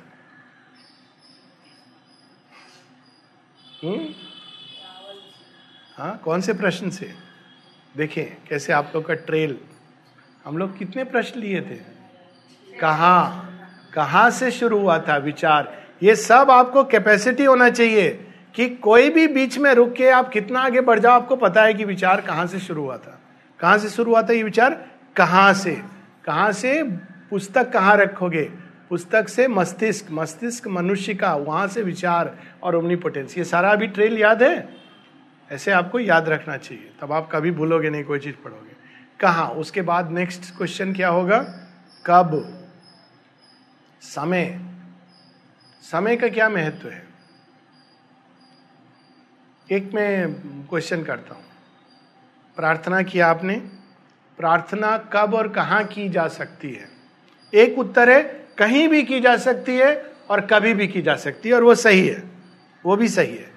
[3.84, 4.31] हम्म?
[6.02, 7.14] हाँ कौन से प्रश्न से?
[7.96, 9.58] देखें कैसे आप लोग का ट्रेल
[10.44, 11.76] हम लोग कितने प्रश्न लिए थे?
[12.80, 13.44] कहा?
[13.94, 15.86] कहा से शुरू हुआ था विचार?
[16.02, 20.60] ये सब आपको कैपेसिटी होना चाहिए कि कोई भी बीच में रुक के आप कितना
[20.60, 23.20] आगे बढ़ जाओ, आपको पता है कि विचार कहाँ से शुरू हुआ था।
[23.60, 24.86] कहाँ से शुरू हुआ था ये विचार?
[25.16, 25.82] कहाँ से?
[26.24, 26.82] कहाँ से
[27.30, 28.50] पुस्तक कहाँ रखोगे?
[28.90, 34.18] पुस्तक से मस्तिष्क मस्तिष्क मनुष्य का, वहाँ से विचार और ओमनीपोटेंस ये सारा अभी ट्रेल
[34.18, 34.81] याद है?
[35.52, 38.76] ऐसे आपको याद रखना चाहिए। तब आप कभी भूलोगे नहीं, कोई चीज़ पढ़ोगे।
[39.20, 39.48] कहा?
[39.48, 41.38] उसके बाद नेक्स्ट क्वेश्चन क्या होगा?
[42.06, 42.58] कब?
[44.00, 44.60] समय।
[45.82, 47.06] समय का क्या महत्व है?
[49.72, 50.34] एक मैं
[50.66, 51.44] क्वेश्चन करता हूँ।
[52.56, 53.54] प्रार्थना किया आपने?
[54.38, 56.88] प्रार्थना कब और कहाँ की जा सकती है?
[57.54, 58.22] एक उत्तर है,
[58.58, 61.74] कहीं भी की जा सकती है और कभी भी की जा सकती है और वो
[61.74, 62.22] सही है।
[62.84, 63.51] वो भी सही है।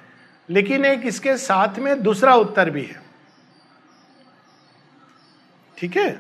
[0.50, 3.02] लेकिन एक इसके साथ में दूसरा उत्तर भी है।
[5.78, 6.12] ठीक है?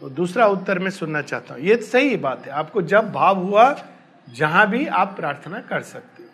[0.00, 3.84] तो दूसरा उत्तर मैं सुनना चाहता हूँ। ये सही बात है। आपको जब भाव हुआ,
[4.28, 6.28] जहाँ भी आप प्रार्थना कर सकते हो।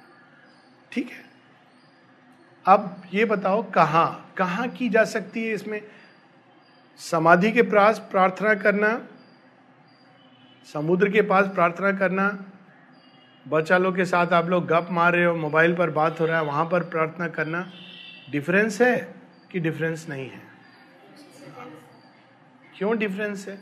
[0.92, 1.24] ठीक है?
[2.66, 4.34] अब ये बताओ, कहाँ?
[4.36, 5.82] कहाँ की जा सकती है इसमें?
[6.98, 9.06] समाधि के पास प्रार्थना करना,
[10.72, 12.44] समुद्र के पास प्रार्थना करना
[13.48, 16.38] बच्चा लोग के साथ आप लोग गप मार रहे हो, मोबाइल पर बात हो रहा
[16.38, 17.72] है, वहाँ पर प्रार्थना करना
[18.30, 19.14] डिफरेंस है
[19.50, 20.42] कि डिफरेंस नहीं है?
[22.78, 23.58] क्यों डिफरेंस है?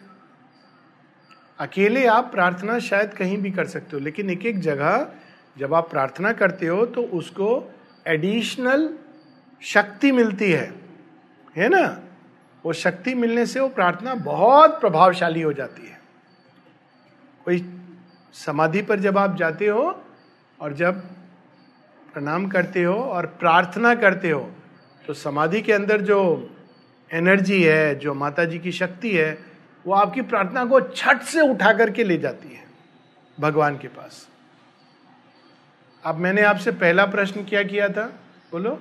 [1.59, 5.09] अकेले आप प्रार्थना शायद कहीं भी कर सकते हो, लेकिन एक एक जगह
[5.59, 7.73] जब आप प्रार्थना करते हो तो उसको
[8.07, 8.88] एडिशनल
[9.62, 10.73] शक्ति मिलती है।
[11.57, 12.01] है ना?
[12.64, 16.01] वो शक्ति मिलने से वो प्रार्थना बहुत प्रभावशाली हो जाती है।
[17.45, 17.71] कोई
[18.33, 20.05] समाधि पर जब आप जाते हो
[20.61, 21.01] और जब
[22.12, 24.51] प्रणाम करते हो और प्रार्थना करते हो
[25.07, 26.51] तो समाधि के अंदर जो
[27.11, 29.38] एनर्जी है, जो माता जी की शक्ति है,
[29.87, 32.64] वो आपकी प्रार्थना को छठ से उठा करके ले जाती है
[33.40, 34.29] भगवान के पास।
[36.05, 38.07] अब मैंने आपसे पहला प्रश्न क्या किया था?
[38.53, 38.79] बोलो।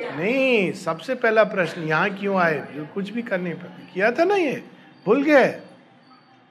[0.00, 2.86] नहीं, सबसे पहला प्रश्न यहाँ क्यों आए?
[2.94, 4.64] कुछ भी करने पर किया था ना ये?
[5.06, 5.60] भूल गए?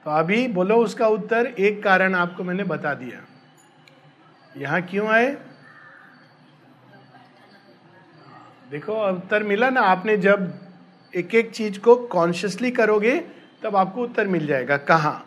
[0.06, 3.26] तो अभी बोलो उसका उत्तर, एक कारण आपको मैंने बता दिया।
[4.56, 5.36] यहाँ क्यों आए?
[8.70, 10.54] देखो, उत्तर मिला ना, आपने जब
[11.14, 13.20] एक एक चीज़ को कॉन्शियसली करोगे,
[13.62, 15.24] तब आपको उत्तर मिल जाएगा। कहा?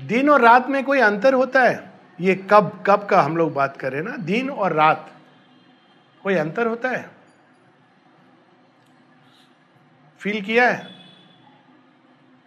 [0.00, 1.92] दिन और रात में कोई अंतर होता है?
[2.20, 4.16] ये कब कब का हम लोग बात करें ना?
[4.16, 5.10] दिन और रात,
[6.22, 7.10] कोई अंतर होता है?
[10.18, 10.97] फील किया है?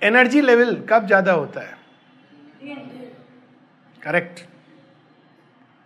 [0.01, 1.77] एनर्जी लेवल कब ज़्यादा होता है?
[4.01, 4.39] करेक्ट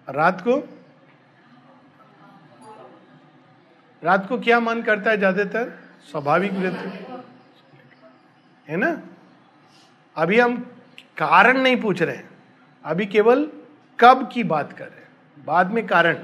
[0.08, 0.58] रात को?
[4.04, 5.72] रात को क्या मन करता है ज़्यादातर?
[6.12, 6.90] स्वाभाविक वृत्ति
[8.68, 9.02] है ना?
[10.18, 10.58] अभी हम
[11.18, 12.30] कारण नहीं पूछ रहे हैं।
[12.86, 13.50] अभी केवल
[14.00, 16.18] कब की बात कर रहे हैं। बाद में कारण।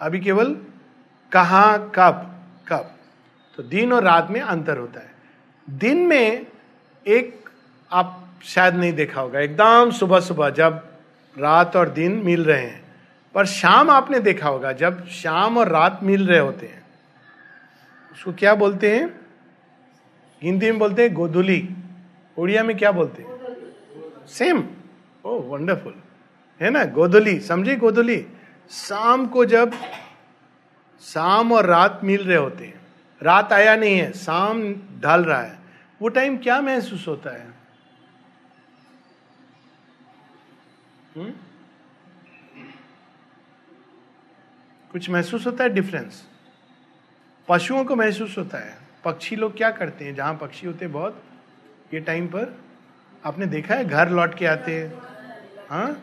[0.00, 0.54] अभी केवल
[1.32, 2.24] कहा, कब
[2.68, 2.94] कब।
[3.58, 5.14] तो दिन और रात में अंतर होता है।
[5.68, 6.46] दिन में
[7.06, 7.48] एक
[7.90, 10.82] आप शायद नहीं देखा होगा, एकदम सुबह सुबह जब
[11.36, 12.82] रात और दिन मिल रहे हैं,
[13.34, 16.82] पर शाम आपने देखा होगा, जब शाम और रात मिल रहे होते हैं,
[18.12, 19.08] उसको क्या बोलते हैं?
[20.42, 21.68] हिंदी में बोलते हैं गोधुली,
[22.36, 24.26] उड़िया में क्या बोलते हैं?
[24.28, 24.64] सेम।
[25.24, 25.94] ओ वंडरफुल
[26.60, 26.84] है ना?
[26.84, 28.24] गोधुली, समझे गोधुली?
[28.70, 29.72] शाम को जब
[31.02, 32.80] शाम और रात मिल रहे होते हैं,
[33.22, 34.62] रात आया नहीं है, शाम
[35.02, 35.57] ढल रहा है
[36.02, 37.46] वो टाइम क्या महसूस होता है?
[41.16, 41.30] हुँ?
[44.92, 45.70] कुछ महसूस होता है?
[45.70, 46.26] डिफरेंस
[47.48, 50.14] पशुओं को महसूस होता है। पक्षी लोग क्या करते हैं?
[50.14, 51.24] जहाँ पक्षी होते हैं बहुत,
[51.94, 52.60] ये टाइम पर।
[53.24, 53.84] आपने देखा है?
[53.84, 54.94] घर लौट के आते हैं।
[55.70, 56.02] हाँ?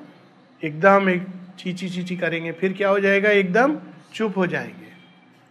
[0.63, 1.27] एकदम एक
[1.59, 3.29] चीची चीची करेंगे, फिर क्या हो जाएगा?
[3.29, 3.79] एकदम
[4.13, 4.93] चुप हो जाएँगे।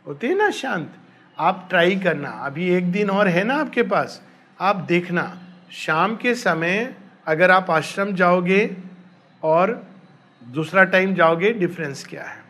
[0.06, 0.94] होते हैं ना शांत?
[1.38, 4.22] आप ट्राई करना। अभी एक दिन और है ना आपके पास?
[4.60, 5.38] आप देखना,
[5.72, 6.94] शाम के समय
[7.26, 8.76] अगर आप आश्रम जाओगे
[9.42, 9.72] और
[10.42, 12.42] दूसरा टाइम जाओगे डिफरेंस क्या है?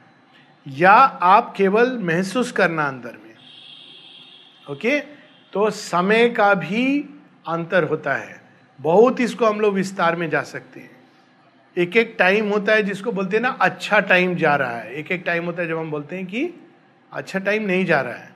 [0.66, 3.34] या आप केवल महसूस करना अंदर में,
[4.70, 5.00] ओके?
[5.52, 7.00] तो समय का भी
[7.48, 8.40] अंतर होता है।
[8.80, 10.90] बहुत इसको हम लोग विस्तार में जा सकते हैं।
[11.76, 15.12] एक एक टाइम होता है जिसको बोलते हैं ना अच्छा टाइम जा रहा है। एक
[15.12, 16.50] एक टाइम होता है जब हम बोलते हैं कि
[17.12, 18.30] अच्छा टाइम नहीं जा रहा है।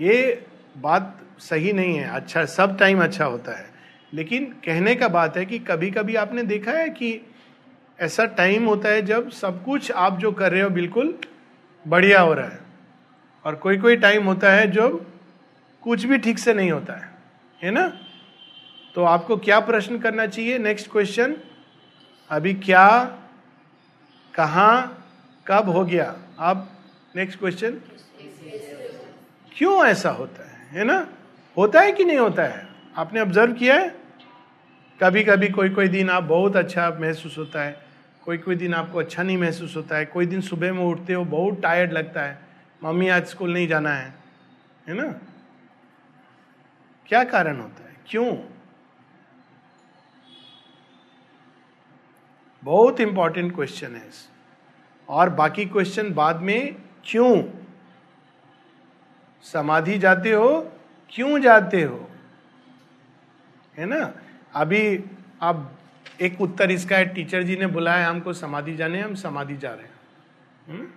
[0.00, 0.46] ये
[0.78, 3.70] बात सही नहीं है अच्छा सब टाइम अच्छा होता है।
[4.14, 7.20] लेकिन कहने का बात है कि कभी कभी आपने देखा है कि
[8.00, 11.18] ऐसा टाइम होता है जब सब कुछ आप जो कर रहे हो बिल्कुल
[11.86, 12.58] बढ़िया हो रहा है।
[13.44, 14.88] और कोई कोई टाइम होता है जो
[15.82, 17.10] कुछ भी ठीक से नहीं होता है
[17.62, 17.86] है ना?
[18.94, 20.58] तो आपको क्या प्रश्न करना चाहिए?
[20.58, 21.36] नेक्स्ट क्वेश्चन
[22.30, 22.88] अभी क्या,
[24.34, 24.70] कहा,
[25.46, 26.14] कब हो गया?
[26.38, 26.68] अब
[27.16, 27.80] नेक्स्ट क्वेश्चन
[29.56, 31.06] क्यों ऐसा होता है है ना?
[31.56, 32.68] होता है कि नहीं होता है?
[32.96, 33.88] आपने ऑब्ज़र्व किया है?
[35.02, 37.86] कभी कभी कोई कोई दिन आप बहुत अच्छा महसूस होता है।
[38.24, 41.24] कोई कोई दिन आपको अच्छा नहीं महसूस होता है। कोई दिन सुबह में उठते हो,
[41.24, 42.40] बहुत टायर्ड लगता है।
[42.84, 44.14] मम्मी, आज स्कूल नहीं जाना है।
[44.88, 45.20] है ना?
[47.06, 47.96] क्या कारण होता है?
[48.06, 48.36] क्यों?
[52.64, 54.08] बहुत इंपॉर्टेंट क्वेश्चन है
[55.08, 57.42] और बाकी क्वेश्चन बाद में क्यों?
[59.42, 60.72] समाधि जाते हो
[61.10, 62.10] क्यों जाते हो?
[63.78, 64.14] है ना?
[64.54, 65.04] अभी
[65.40, 65.78] अब
[66.20, 69.82] एक उत्तर इसका है, टीचर जी ने बुलाया हमको, समाधि जाने, हम समाधि जा रहे
[69.82, 69.94] हैं।
[70.68, 70.88] हम्म?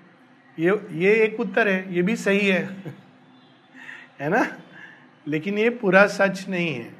[0.60, 2.65] ये ये एक उत्तर है, ये भी सही है।
[4.19, 4.58] है ना?
[5.28, 6.93] लेकिन ये पूरा सच नहीं है।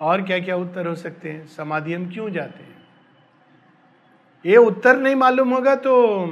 [0.00, 1.46] और क्या क्या उत्तर हो सकते हैं?
[1.46, 2.88] समाधि हम क्यों जाते हैं?
[4.46, 6.26] ये उत्तर नहीं मालूम होगा तो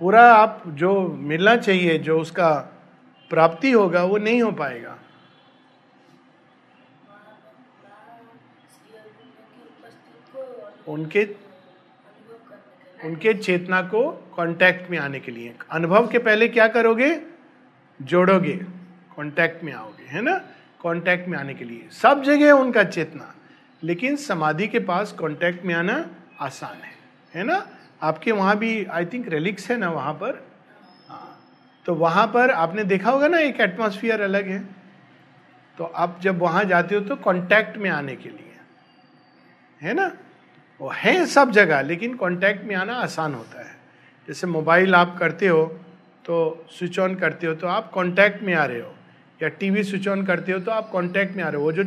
[0.00, 2.54] पूरा आप जो मिलना चाहिए, जो उसका
[3.30, 4.98] प्राप्ति होगा, वो नहीं हो पाएगा।
[10.88, 11.36] उनके
[13.04, 17.20] उनके चेतना को कांटेक्ट में आने के लिए। अनुभव के पहले क्या करोगे?
[18.02, 18.56] जोड़ोगे।
[19.16, 20.38] कांटेक्ट में आओगे, है ना?
[20.82, 23.34] कांटेक्ट में आने के लिए। सब जगह उनका चेतना।
[23.82, 26.98] लेकिन समाधि के पास कांटेक्ट में आना आसान है।
[27.34, 27.66] है ना?
[28.02, 30.46] आपके वहाँ भी आई थिंक रेलिक्स है ना वहाँ पर?
[31.08, 31.40] हाँ।
[31.86, 34.58] तो वहाँ पर आपने देखा होगा ना, एक एटमोसफियर अलग है।
[35.78, 38.56] तो आप जब वहाँ जाते हो तो कांटेक्ट में आने के लिए।
[39.82, 40.16] है ना?
[40.80, 43.76] वो है सब जगह, लेकिन कांटेक्ट में आना आसान होता है।
[44.28, 45.64] जैसे मोबाइल आप करते हो
[46.24, 48.94] तो स्विच ऑन करते हो तो आप कांटेक्ट में आ रहे हो।
[49.42, 51.82] या टीवी स्विच ऑन करते हो तो आप कांटेक्ट में आ रहे हो। वो जो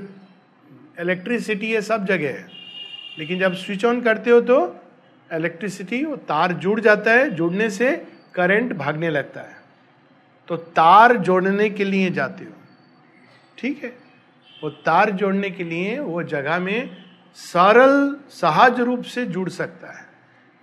[1.00, 2.47] इलेक्ट्रिसिटी है, सब जगह है।
[3.19, 4.80] लेकिन जब स्विच ऑन करते हो तो
[5.31, 7.95] इलेक्ट्रिसिटी वो तार जुड़ जाता है, जुड़ने से
[8.35, 9.59] करंट भागने लगता है।
[10.49, 12.51] तो तार जोड़ने के लिए जाते हो,
[13.57, 13.93] ठीक है?
[14.47, 16.97] वो तार जोड़ने के लिए वो जगह में
[17.37, 20.05] सरल, सहज रूप से जुड़ सकता है।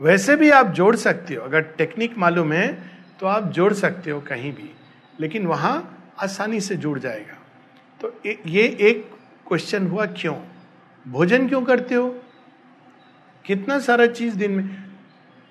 [0.01, 2.67] वैसे भी आप जोड़ सकते हो, अगर टेक्निक मालूम है
[3.21, 4.71] तो आप जोड़ सकते हो कहीं भी,
[5.21, 7.37] लेकिन वहाँ आसानी से जुड़ जाएगा।
[8.01, 9.11] तो ये एक
[9.47, 10.35] क्वेश्चन हुआ क्यों?
[11.07, 12.09] भोजन क्यों करते हो?
[13.49, 14.85] कितना सारा चीज़ दिन में।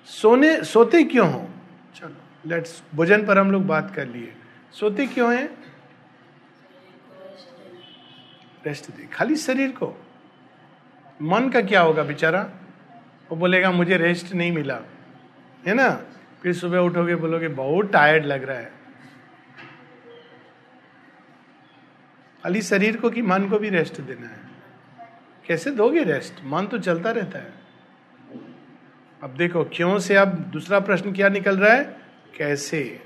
[0.04, 1.48] सोने, सोते क्यों हो?
[1.94, 4.36] चलो लेट्स भोजन पर हम लोग बात कर लिए।
[4.72, 5.64] सोते क्यों हैं?
[8.66, 10.06] रेस्ट दे, खाली शरीर को।
[11.22, 12.50] मन का क्या होगा बेचारा?
[13.30, 14.80] वो बोलेगा, मुझे रेस्ट नहीं मिला।
[15.66, 16.00] है ना?
[16.42, 18.72] फिर सुबह उठोगे, बोलोगे, बहुत टायर्ड लग रहा है।
[22.42, 24.40] खाली शरीर को कि मन को भी रेस्ट देना है?
[25.46, 27.57] कैसे दोगे रेस्ट मन तो चलता रहता है।
[29.22, 31.96] अब देखो, क्यों से अब दूसरा प्रश्न क्या निकल रहा है?
[32.36, 33.02] कैसे?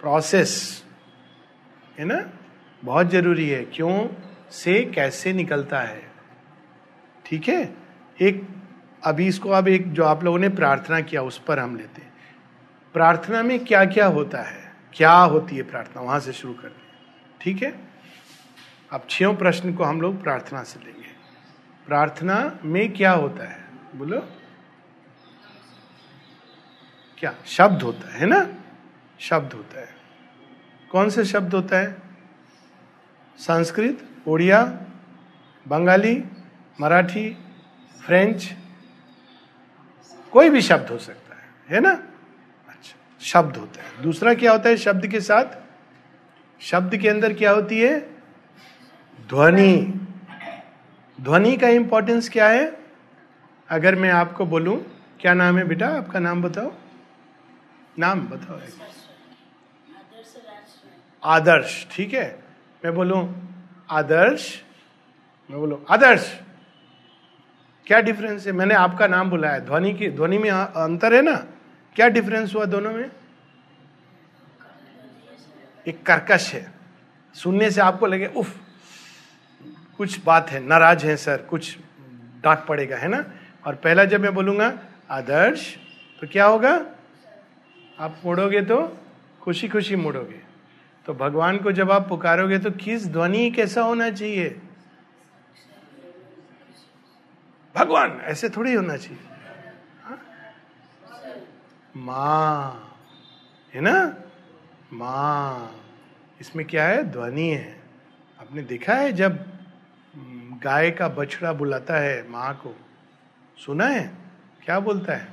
[0.00, 0.84] प्रोसेस
[1.98, 2.30] है ना?
[2.84, 4.08] बहुत ज़रूरी है। क्यों
[4.50, 6.10] से कैसे निकलता है?
[7.26, 7.74] ठीक है?
[8.22, 8.48] एक,
[9.04, 12.12] अभी इसको अब एक जो आप लोगों ने प्रार्थना किया, उस पर हम लेते हैं।
[12.92, 14.72] प्रार्थना में क्या क्या होता है?
[14.92, 16.02] क्या होती है प्रार्थना?
[16.02, 16.94] वहाँ से शुरू करते हैं।
[17.40, 17.80] ठीक है?
[18.92, 21.06] अब छो प्रश्न को हम लोग प्रार्थना से लेंगे।
[21.86, 23.65] प्रार्थना में क्या होता है?
[23.96, 24.20] बोलो।
[27.18, 27.34] क्या?
[27.46, 28.48] शब्द होता है ना?
[29.20, 29.88] शब्द होता है।
[30.90, 31.96] कौन से शब्द होता है?
[33.38, 34.64] संस्कृत उड़िया
[35.68, 36.24] बंगाली,
[36.80, 37.36] मराठी,
[38.02, 38.54] फ्रेंच,
[40.32, 41.90] कोई भी शब्द हो सकता है है ना?
[42.68, 45.56] अच्छा शब्द होता है। दूसरा क्या होता है शब्द के साथ?
[46.60, 48.00] शब्द के अंदर क्या होती है?
[49.28, 50.00] ध्वनि।
[51.20, 52.85] ध्वनि का इंपॉर्टेंस क्या है?
[53.70, 54.84] अगर मैं आपको बोलूँ,
[55.20, 55.88] क्या नाम है बेटा?
[55.88, 56.72] आपका नाम बताओ।
[57.98, 58.60] नाम बताओ
[61.24, 62.44] आदर्श, ठीक है।
[62.84, 63.22] मैं बोलूँ,
[63.90, 64.62] आदर्श।
[65.50, 66.40] मैं बोलूँ, आदर्श।
[67.86, 68.52] क्या डिफरेंस है?
[68.52, 71.36] मैंने आपका नाम बुलाया ध्वनि की, ध्वनि में अंतर है ना?
[71.94, 73.10] क्या डिफरेंस हुआ दोनों में?
[75.88, 76.72] एक कर्कश है।
[77.34, 78.56] सुनने से आपको लगे, उफ,
[79.96, 81.78] कुछ बात है, नाराज़ है सर, कुछ
[82.42, 83.24] डांट पड़ेगा, है ना?
[83.66, 84.78] और पहला जब मैं बोलूँगा
[85.10, 85.76] आदर्श
[86.20, 86.86] तो क्या होगा?
[87.98, 88.98] आप मोड़ोगे तो
[89.40, 90.42] खुशी खुशी मोड़ोगे।
[91.06, 94.60] तो भगवान को जब आप पुकारोगे तो किस ध्वनि कैसा होना चाहिए?
[97.74, 99.18] भगवान, ऐसे थोड़ी होना चाहिए।
[100.04, 100.18] हाँ?
[101.96, 102.98] माँ,
[103.74, 104.16] है ना?
[104.92, 105.74] माँ,
[106.40, 107.02] इसमें क्या है?
[107.04, 107.80] ध्वनि है।
[108.40, 109.44] आपने देखा है जब
[110.62, 112.74] गाय का बछड़ा बुलाता है माँ को?
[113.58, 114.14] सुना है?
[114.64, 115.28] क्या बोलता है?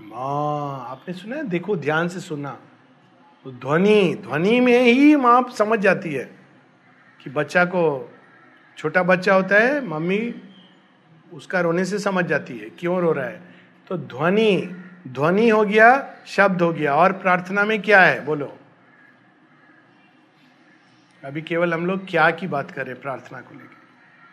[0.00, 1.44] माँ, आपने सुना है?
[1.44, 2.58] देखो, ध्यान से सुना
[3.44, 6.36] तो ध्वनि ध्वनि में ही माँ समझ जाती है
[7.24, 8.14] कि बच्चा को,
[8.76, 10.34] छोटा बच्चा होता है, मम्मी
[11.32, 13.42] उसका रोने से समझ जाती है, क्यों रो रहा है?
[13.88, 14.76] तो ध्वनि
[15.08, 18.24] ध्वनि हो गया, शब्द हो गया, और प्रार्थना में क्या है?
[18.24, 18.58] बोलो।
[21.24, 23.76] अभी केवल हम लोग क्या की बात कर प्रार्थना को लेकर?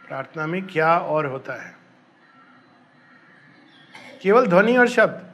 [0.07, 1.86] प्रार्थना में क्या और होता है?
[4.21, 5.27] केवल ध्वनि और शब्द।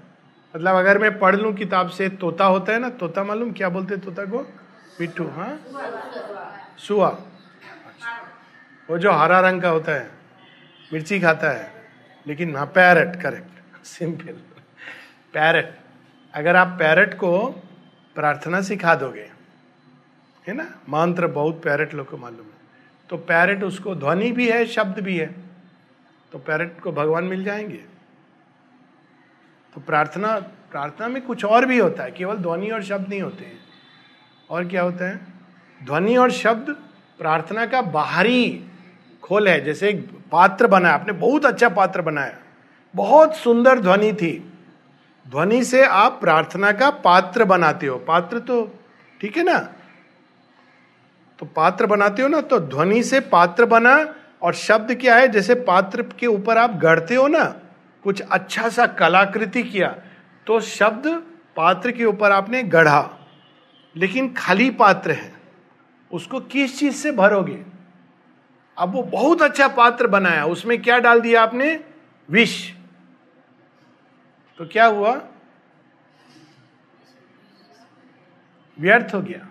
[0.55, 3.51] मतलब अगर मैं पढ़ लू किताब से, तोता होता है ना, तोता मालूम?
[3.51, 4.53] क्या बोलते तोता को?
[5.01, 5.61] मिट्टू हाँ?
[6.77, 7.09] सुआ।
[8.89, 10.11] वो जो हरा रंग का होता है,
[10.93, 11.71] मिर्ची खाता है,
[12.27, 14.33] लेकिन हाँ पैरट करेक्ट सिंपल
[15.33, 15.73] पैरट।
[16.33, 17.47] अगर आप पैरट को
[18.15, 19.29] प्रार्थना सिखा दोगे,
[20.47, 20.63] है ना?
[20.89, 22.59] मंत्र बहुत पैरट लोग को मालूम है।
[23.09, 25.35] तो पैरट उसको ध्वनि भी है, शब्द भी है।
[26.31, 27.92] तो पैरट को भगवान मिल जाएँगे।
[29.75, 30.39] तो प्रार्थना
[30.71, 33.59] प्रार्थना में कुछ और भी होता है, केवल ध्वनि और शब्द नहीं होते हैं।
[34.49, 35.19] और क्या होता है?
[35.83, 36.69] ध्वनि और शब्द
[37.19, 38.67] प्रार्थना का बाहरी
[39.23, 42.33] खोल है, जैसे एक पात्र बनाया, आपने बहुत अच्छा पात्र बनाया।
[42.95, 44.53] बहुत सुंदर ध्वनि थी।
[45.29, 48.79] ध्वनि से आप प्रार्थना का पात्र बनाते हो। पात्र तो
[49.21, 49.57] ठीक है ना?
[51.39, 55.27] तो पात्र बनाते हो ना तो ध्वनि से पात्र बना और शब्द क्या है?
[55.27, 57.55] जैसे पात्र के ऊपर आप गढ़ते हो ना
[58.03, 59.95] कुछ अच्छा सा कलाकृति किया
[60.47, 61.07] तो शब्द
[61.55, 63.09] पात्र के ऊपर आपने गढ़ा।
[63.95, 65.33] लेकिन खाली पात्र है,
[66.11, 67.63] उसको किस चीज़ से भरोगे?
[68.77, 71.83] अब वो बहुत अच्छा पात्र बनाया, उसमें क्या डाल दिया आपने?
[72.29, 72.71] विष।
[74.57, 75.21] तो क्या हुआ?
[78.79, 79.47] व्यर्थ हो गया।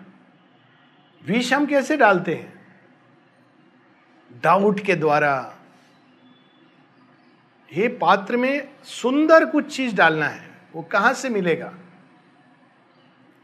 [1.25, 2.53] विष हम कैसे डालते हैं?
[4.43, 5.55] डाउट के द्वारा
[7.73, 11.73] हे पात्र में सुंदर कुछ चीज़ डालना है, वो कहाँ से मिलेगा?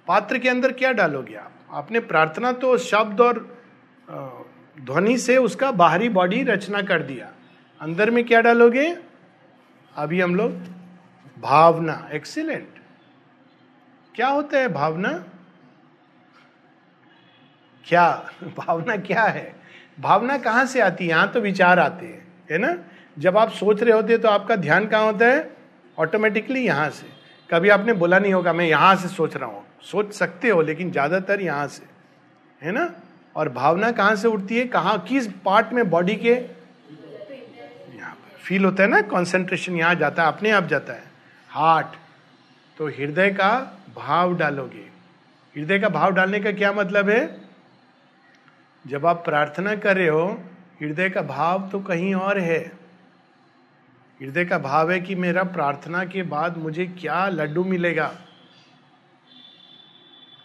[0.07, 1.51] पात्र के अंदर क्या डालोगे आप?
[1.71, 3.59] आपने प्रार्थना तो शब्द और
[4.81, 7.31] ध्वनि से उसका बाहरी बॉडी रचना कर दिया।
[7.81, 8.97] अंदर में क्या डालोगे?
[9.95, 10.51] अभी हम लोग
[11.41, 12.67] भावना। एक्सीलेंट
[14.15, 15.25] क्या होता है भावना?
[17.85, 18.29] क्या?
[18.43, 19.55] भावना क्या है?
[19.99, 21.09] भावना कहाँ से आती है?
[21.09, 22.77] यहाँ तो विचार आते हैं, है ना?
[23.19, 25.49] जब आप सोच रहे होते हैं तो आपका ध्यान कहाँ होता है?
[25.97, 27.07] ऑटोमेटिकली यहाँ से।
[27.49, 30.91] कभी आपने बोला नहीं होगा, मैं यहाँ से सोच रहा हूँ। सोच सकते हो, लेकिन
[30.91, 31.83] ज़्यादातर यहाँ से।
[32.61, 32.89] है ना?
[33.35, 34.65] और भावना कहाँ से उठती है?
[34.65, 36.33] कहा, किस पार्ट में बॉडी के?
[37.95, 39.01] यहाँ पर। फील होता है ना?
[39.01, 41.03] कॉन्सेंट्रेशन यहाँ जाता है, अपने आप जाता है।
[41.49, 41.97] हार्ट
[42.77, 43.51] तो हृदय का
[43.95, 44.87] भाव डालोगे।
[45.55, 47.39] हृदय का भाव डालने का क्या मतलब है?
[48.85, 50.27] जब आप प्रार्थना कर रहे हो,
[50.81, 52.78] हृदय का भाव तो कहीं और है।
[54.21, 58.15] हृदय का भाव है कि मेरा प्रार्थना के बाद मुझे क्या लड्डू मिलेगा?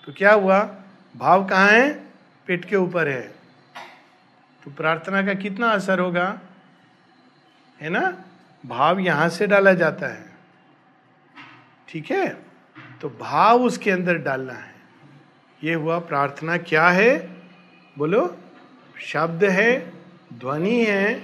[0.07, 0.77] तो क्या हुआ?
[1.17, 1.95] भाव कहाँ है?
[2.47, 3.35] पेट के ऊपर है।
[4.65, 6.41] तो प्रार्थना का कितना असर होगा?
[7.81, 8.25] है ना?
[8.67, 10.27] भाव यहाँ से डाला जाता है।
[11.89, 12.37] ठीक है?
[13.01, 14.75] तो भाव उसके अंदर डालना है।
[15.63, 17.19] ये हुआ प्रार्थना क्या है?
[17.99, 18.39] बोलो,
[19.01, 19.93] शब्द है,
[20.35, 21.21] ध्वनि है,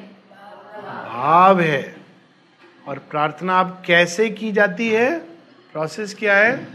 [1.08, 1.99] भाव है।
[2.86, 5.18] और प्रार्थना आप कैसे की जाती है?
[5.72, 6.68] प्रोसेस क्या है?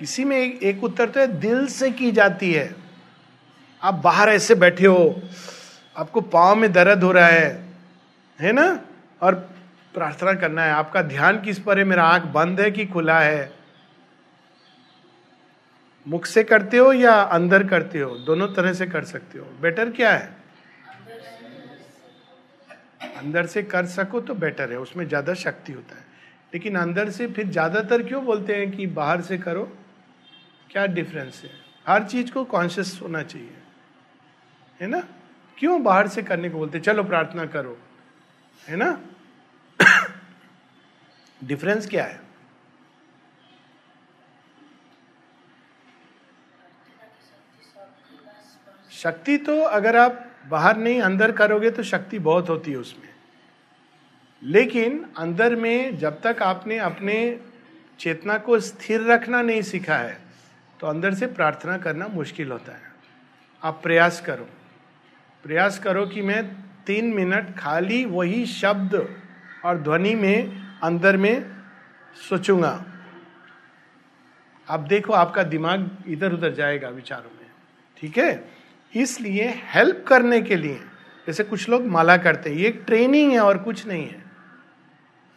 [0.00, 2.74] इसी में एक, एक उत्तर तो है दिल से की जाती है।
[3.82, 5.22] आप बाहर ऐसे बैठे हो
[5.96, 7.68] आपको पाँव में दर्द हो रहा है
[8.40, 8.80] है ना?
[9.22, 9.34] और
[9.94, 11.84] प्रार्थना करना है आपका ध्यान किस पर है?
[11.84, 13.52] मेरा आँख बंद है कि खुला है?
[16.08, 18.10] मुख से करते हो या अंदर करते हो?
[18.10, 20.37] दोनों तरह से कर सकते हो। बेटर क्या है?
[23.00, 26.06] अंदर से कर सको तो बेटर है, उसमें ज़्यादा शक्ति होता है।
[26.54, 29.78] लेकिन अंदर से फिर ज़्यादातर क्यों बोलते हैं कि बाहर से करो?
[30.70, 31.50] क्या डिफरेंस है?
[31.86, 33.56] हर चीज़ को कॉन्शियस होना चाहिए।
[34.80, 35.00] है ना?
[35.58, 37.78] क्यों बाहर से करने को बोलते चलो प्रार्थना करो।
[38.68, 39.00] है ना?
[41.44, 42.20] डिफरेंस क्या है?
[48.92, 53.08] शक्ति तो अगर आप बाहर नहीं, अंदर करोगे तो शक्ति बहुत होती है उसमें।
[54.42, 57.18] लेकिन अंदर में जब तक आपने अपने
[58.00, 60.18] चेतना को स्थिर रखना नहीं सीखा है
[60.80, 62.92] तो अंदर से प्रार्थना करना मुश्किल होता है।
[63.62, 64.48] आप प्रयास करो।
[65.44, 66.44] प्रयास करो कि मैं
[66.86, 68.94] तीन मिनट खाली वही शब्द
[69.64, 71.50] और ध्वनि में, अंदर में
[72.28, 72.84] सोचूँगा।
[74.68, 77.50] आप देखो, आपका दिमाग इधर उधर जाएगा विचारों में।
[77.96, 78.57] ठीक है?
[78.92, 80.80] इसलिए हेल्प करने के लिए,
[81.26, 84.22] जैसे कुछ लोग माला करते हैं, ये ट्रेनिंग है और कुछ नहीं है।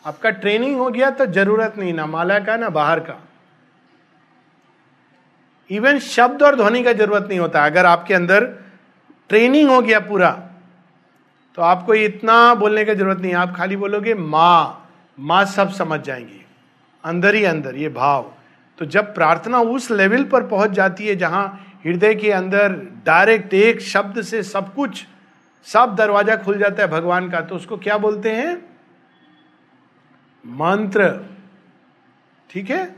[0.06, 3.18] आपका ट्रेनिंग हो गया तो ज़रूरत नहीं, ना माला का, ना बाहर का।
[5.70, 8.46] इवन शब्द और ध्वनि का ज़रूरत नहीं होता। अगर आपके अंदर
[9.30, 10.32] ट्रेनिंग हो गया पूरा
[11.58, 14.78] तो आपको इतना बोलने की ज़रूरत नहीं। आप खाली बोलोगे, माँ
[15.18, 16.46] माँ सब समझ जाएँगी।
[17.04, 18.32] अंदर ही अंदर, ये भाव।
[18.80, 22.74] तो जब प्रार्थना उस लेवल पर पहुँच जाती है जहाँ हृदय के अंदर
[23.06, 25.06] डायरेक्ट एक शब्द से सब कुछ,
[25.64, 28.66] सब दरवाज़ा खुल जाता है भगवान का। तो उसको क्या बोलते हैं?
[30.46, 31.30] मंत्र।
[32.50, 32.96] ठीक है?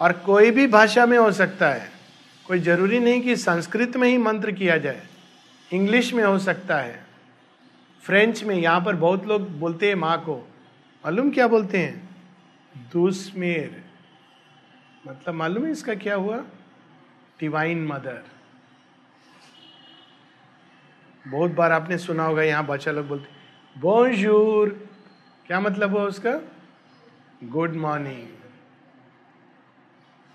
[0.00, 1.90] और कोई भी भाषा में हो सकता है।
[2.46, 5.02] कोई ज़रूरी नहीं कि संस्कृत में ही मंत्र किया जाए।
[5.72, 7.04] इंग्लिश में हो सकता है।
[8.02, 10.48] फ्रेंच में, यहाँ पर बहुत लोग बोलते हैं माँ को।
[11.04, 12.08] मालूम क्या बोलते हैं?
[12.92, 13.84] दुस्मेर
[15.06, 16.44] मतलब मालूम है इसका क्या हुआ?
[17.40, 18.22] डिवाइन मदर
[21.24, 23.36] बहुत बार आपने सुना होगा, यहाँ बच्चा लोग बोलते
[23.76, 24.68] बोंजूर
[25.46, 26.32] क्या मतलब हुआ उसका?
[27.44, 28.26] गुड मॉर्निंग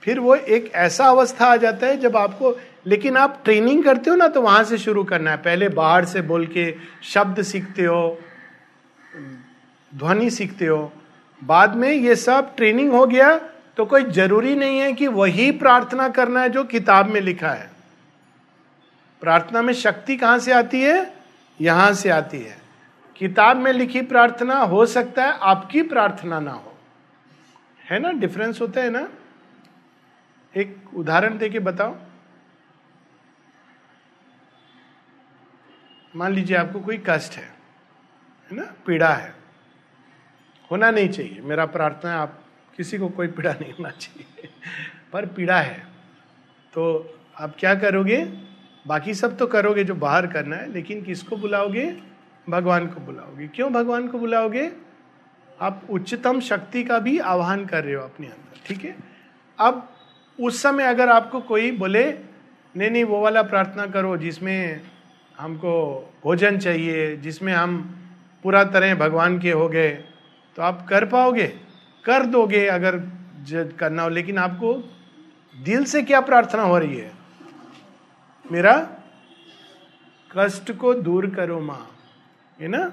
[0.03, 2.55] फिर वो एक ऐसा अवस्था आ जाता है जब आपको,
[2.87, 6.21] लेकिन आप ट्रेनिंग करते हो ना तो वहाँ से शुरू करना है। पहले बाहर से
[6.21, 6.65] बोल के
[7.03, 8.17] शब्द सीखते हो,
[9.93, 10.91] ध्वनि सीखते हो।
[11.41, 13.29] बाद में ये सब ट्रेनिंग हो गया
[13.77, 17.71] तो कोई ज़रूरी नहीं है कि वही प्रार्थना करना है जो किताब में लिखा है।
[19.21, 21.13] प्रार्थना में शक्ति कहाँ से आती है?
[21.61, 22.57] यहाँ से आती है।
[23.15, 26.77] किताब में लिखी प्रार्थना हो सकता है आपकी प्रार्थना ना हो।
[27.89, 28.11] है ना?
[28.11, 29.09] डिफरेंस होता है ना?
[30.57, 31.95] एक उदाहरण दे के बताओ।
[36.15, 37.53] मान लीजिए आपको कोई कष्ट है
[38.51, 38.73] है ना?
[38.85, 39.35] पीड़ा है।
[40.71, 42.42] होना नहीं चाहिए। मेरा प्रार्थना आप
[42.77, 44.49] किसी को कोई पीड़ा नहीं होना चाहिए।
[45.13, 45.83] पर पीड़ा है।
[46.73, 48.17] तो आप क्या करोगे?
[48.87, 51.97] बाकी सब तो करोगे जो बाहर करना है, लेकिन किसको बुलाओगे?
[52.49, 54.71] भगवान को बुलाओगे। क्यों भगवान को बुलाओगे?
[55.61, 58.95] आप उच्चतम शक्ति का भी आह्वान कर रहे हो अपने अंदर, ठीक है?
[59.59, 59.89] अब
[60.39, 62.11] उस समय अगर आपको कोई बोले,
[62.77, 64.81] नहीं नहीं, वो वाला प्रार्थना करो जिसमें
[65.37, 65.73] हमको
[66.23, 67.99] भोजन चाहिए, जिसमें हम
[68.43, 69.89] पूरा तरह भगवान के हो गए
[70.55, 71.47] तो आप कर पाओगे?
[72.05, 72.97] कर दोगे अगर
[73.79, 74.73] करना हो, लेकिन आपको
[75.55, 77.11] दिल से क्या प्रार्थना हो रही है?
[78.51, 78.75] मेरा
[80.31, 81.89] कष्ट को दूर करो माँ,
[82.59, 82.91] है ना?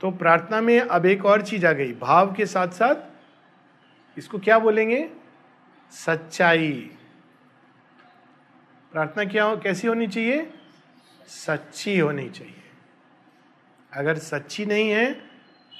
[0.00, 2.94] तो प्रार्थना में अब एक और चीज़ आ गई, भाव के साथ साथ
[4.18, 5.08] इसको क्या बोलेंगे?
[5.92, 6.90] सच्चाई।
[8.92, 10.50] प्रार्थना क्या हो, कैसी होनी चाहिए?
[11.26, 12.62] सच्ची होनी चाहिए।
[13.92, 15.27] अगर सच्ची नहीं है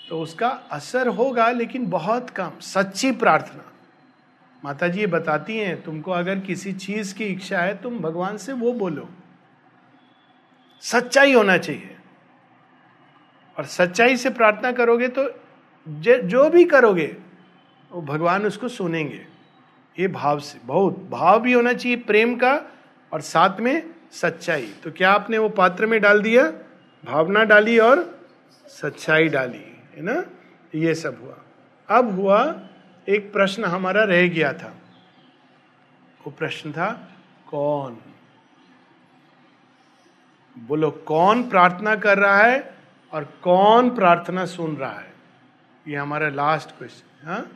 [0.09, 3.65] तो उसका असर होगा, लेकिन बहुत कम। सच्ची प्रार्थना।
[4.65, 8.53] माता जी ये बताती हैं, तुमको अगर किसी चीज़ की इच्छा है, तुम भगवान से
[8.53, 9.09] वो बोलो।
[10.83, 11.97] सच्चाई होना चाहिए।
[13.59, 15.29] और सच्चाई से प्रार्थना करोगे तो
[16.23, 17.17] जो भी करोगे,
[17.93, 19.27] वो भगवान उसको सुनेंगे।
[19.99, 22.63] ये भाव से, बहुत भाव भी होना चाहिए प्रेम का
[23.13, 26.51] और साथ में सच्चाई। तो क्या आपने वो पात्र में डाल दिया?
[27.05, 28.21] भावना डाली और
[28.67, 30.25] सच्चाई डाली। है ना?
[30.75, 31.39] ये सब हुआ।
[31.99, 32.61] अब हुआ,
[33.09, 34.77] एक प्रश्न हमारा रह गया था।
[36.27, 37.13] वो प्रश्न था,
[37.47, 38.01] कौन?
[40.59, 42.75] बोलो, कौन प्रार्थना कर रहा है
[43.13, 45.13] और कौन प्रार्थना सुन रहा है?
[45.89, 47.49] ये हमारा लास्ट क्वेश्चन हाँ?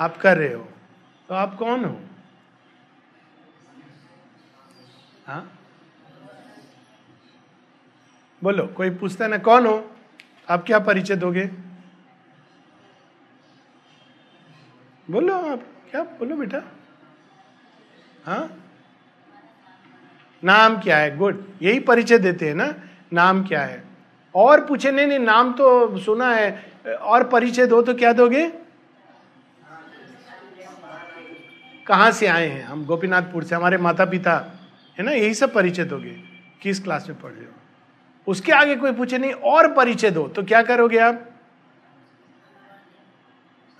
[0.00, 0.68] आप कर रहे हो
[1.28, 2.00] तो आप कौन हो?
[5.26, 5.57] हाँ?
[8.42, 9.90] बोलो, कोई पूछता है ना, कौन हो?
[10.50, 11.50] आप क्या परिचय दोगे
[15.10, 16.62] बोलो आप, क्या बोलो बेटा?
[18.26, 18.64] हाँ?
[20.44, 21.16] नाम क्या है?
[21.16, 22.74] गुड। यही परिचय देते हैं ना,
[23.12, 23.82] नाम क्या है?
[24.34, 28.52] और पूछे, नहीं नहीं, नाम तो सुना है। और परिचय दो तो क्या दोगे?
[31.86, 32.64] कहाँ से आए हैं?
[32.64, 34.36] हम गोपीनाथपुर से, हमारे माता पिता
[34.98, 36.20] है ना, यही सब परिचय दोगे
[36.62, 37.57] किस क्लास में पढ़ रहे हो?
[38.28, 41.24] उसके आगे कोई पूछे नहीं, और परिचय दो तो क्या करोगे आप?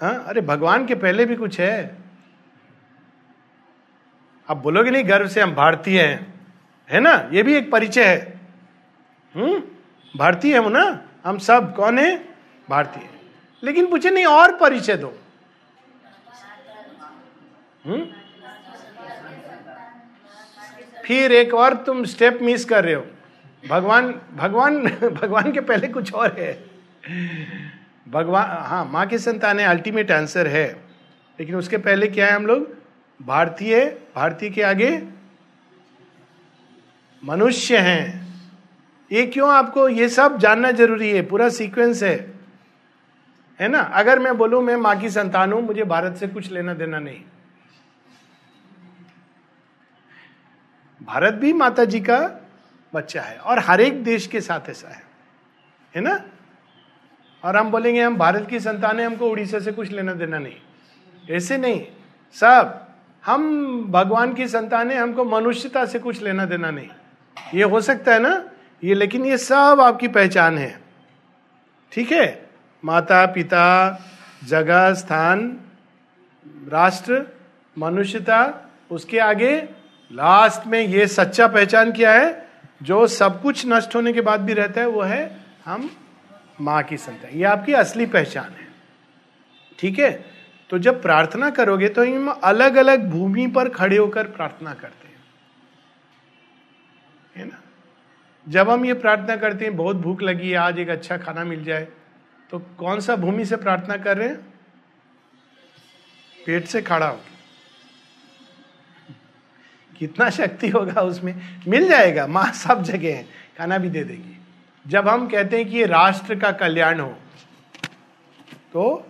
[0.01, 1.97] हाँ अरे भगवान के पहले भी कुछ है।
[4.49, 6.35] आप बोलोगे नहीं, गर्व से हम भारतीय हैं,
[6.89, 7.29] है ना?
[7.33, 8.41] ये भी एक परिचय है।
[9.35, 9.63] हम्म
[10.15, 10.85] भारतीय हम ना?
[11.25, 12.17] हम सब, कौन है?
[12.69, 13.09] भारतीय
[13.63, 15.13] लेकिन पूछे नहीं, और परिचय दो
[17.85, 18.05] हम्म
[21.05, 23.05] फिर एक और तुम स्टेप मिस कर रहे हो।
[23.65, 24.83] भगवान भगवान
[25.15, 26.53] भगवान के पहले कुछ और है।
[28.09, 30.67] भगवान हाँ माँ की संतान है अल्टीमेट आंसर है।
[31.39, 32.69] लेकिन उसके पहले क्या है हम लोग?
[33.23, 33.85] भारतीय
[34.17, 34.91] भारतीय के आगे
[37.25, 38.29] मनुष्य हैं।
[39.13, 41.23] ये क्यों आपको ये सब जानना ज़रूरी है?
[41.23, 42.35] पूरा सीक्वेंस है।
[43.61, 43.81] है ना?
[43.81, 47.21] अगर मैं बोलूँ, मैं माँ की संतान हूँ, मुझे भारत से कुछ लेना देना नहीं।
[51.03, 52.45] भारत भी माता जी का
[52.95, 55.03] बच्चा है और हर एक देश के साथ ऐसा है।
[55.97, 56.25] है ना?
[57.45, 60.57] और हम बोलेंगे, हम भारत की संतान है, हमको उड़ीसा से कुछ लेना देना नहीं।
[61.31, 61.87] ऐसे नहीं।
[62.33, 62.87] सब,
[63.27, 66.89] हम भगवान की संतान है, हमको मनुष्यता से कुछ लेना देना नहीं।
[67.55, 68.45] ये हो सकता है ना?
[68.85, 70.81] ये, लेकिन ये सब आपकी पहचान है।
[71.93, 72.51] ठीक है?
[72.85, 74.01] माता, पिता,
[74.45, 75.61] जगह, स्थान,
[76.47, 77.27] राष्ट्र,
[77.79, 79.69] मनुष्यता, उसके आगे
[80.13, 82.48] लास्ट में ये सच्चा पहचान क्या है?
[82.81, 85.91] जो सब कुछ नष्ट होने के बाद भी रहता है, वो है हम
[86.61, 88.67] माँ की संतान। ये आपकी असली पहचान है।
[89.79, 90.11] ठीक है?
[90.71, 95.25] तो जब प्रार्थना करोगे तो हम अलग अलग भूमि पर खड़े होकर प्रार्थना करते हैं।
[97.37, 97.61] है ना?
[98.47, 101.65] जब हम ये प्रार्थना करते हैं, बहुत भूख लगी है, आज एक अच्छा खाना मिल
[101.65, 101.89] जाए
[102.51, 104.37] तो कौन सा भूमि से प्रार्थना कर रहे हैं?
[106.47, 107.21] पेट से खड़ा हो
[109.99, 111.35] कितना शक्ति होगा उसमें।
[111.69, 113.23] मिल जाएगा, माँ सब जगह है,
[113.59, 114.37] खाना भी दे देगी।
[114.85, 117.15] जब हम कहते हैं कि ये राष्ट्र का कल्याण हो
[118.73, 119.07] तो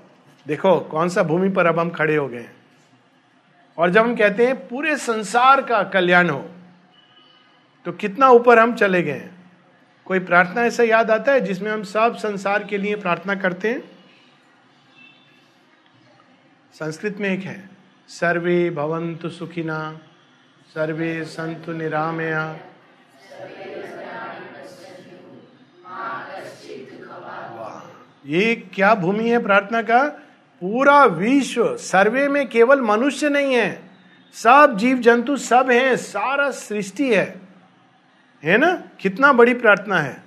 [0.47, 2.55] देखो कौन सा भूमि पर अब हम खड़े हो गए हैं।
[3.79, 6.41] और जब हम कहते हैं पूरे संसार का कल्याण हो
[7.87, 9.37] तो कितना ऊपर हम चले गए हैं।
[10.07, 13.83] कोई प्रार्थना ऐसा याद आता है जिसमें हम सब संसार के लिए प्रार्थना करते हैं?
[16.75, 17.71] संस्कृत में एक है,
[18.09, 19.99] सर्वे भवंतु सुखिना।
[20.79, 22.57] सर्वे संतु निरामया।
[28.27, 30.09] ये क्या भूमि है प्रार्थना का?
[30.61, 33.91] पूरा विश्व, सर्वे में केवल मनुष्य नहीं है।
[34.33, 37.41] सब जीव जंतु सब हैं, सारा सृष्टि है।
[38.45, 38.83] है ना?
[39.01, 40.23] कितना बड़ी प्रार्थना है।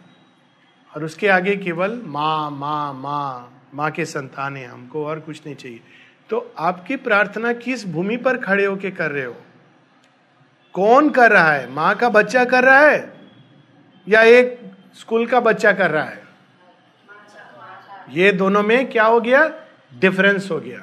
[0.95, 5.55] और उसके आगे केवल माँ माँ माँ माँ के संतान है। हमको और कुछ नहीं
[5.55, 5.79] चाहिए।
[6.29, 9.35] तो आपकी प्रार्थना किस भूमि पर खड़े होके कर रहे हो?
[10.73, 11.69] कौन कर रहा है?
[11.69, 13.13] माँ का बच्चा कर रहा है?
[14.07, 14.59] या एक
[14.99, 16.23] स्कूल का बच्चा कर रहा है?
[18.09, 19.51] ये दोनों में क्या हो गया?
[19.99, 20.79] डिफरेंस हो गया।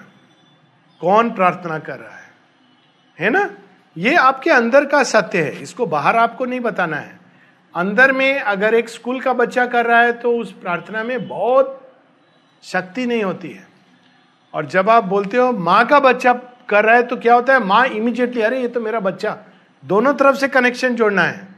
[1.01, 2.31] कौन प्रार्थना कर रहा है?
[3.21, 3.51] है ना?
[3.97, 7.21] ये आपके अंदर का सत्य है। इसको बाहर आपको नहीं बताना है।
[7.77, 11.93] अंदर में अगर एक स्कूल का बच्चा कर रहा है तो उस प्रार्थना में बहुत
[12.63, 13.67] शक्ति नहीं होती है।
[14.55, 16.33] और जब आप बोलते हो, माँ का बच्चा
[16.69, 17.65] कर रहा है तो क्या होता है?
[17.65, 19.39] माँ इमीजिएटली अरे, ये तो मेरा बच्चा।
[19.85, 21.49] दोनों तरफ़ से कनेक्शन जोड़ना है।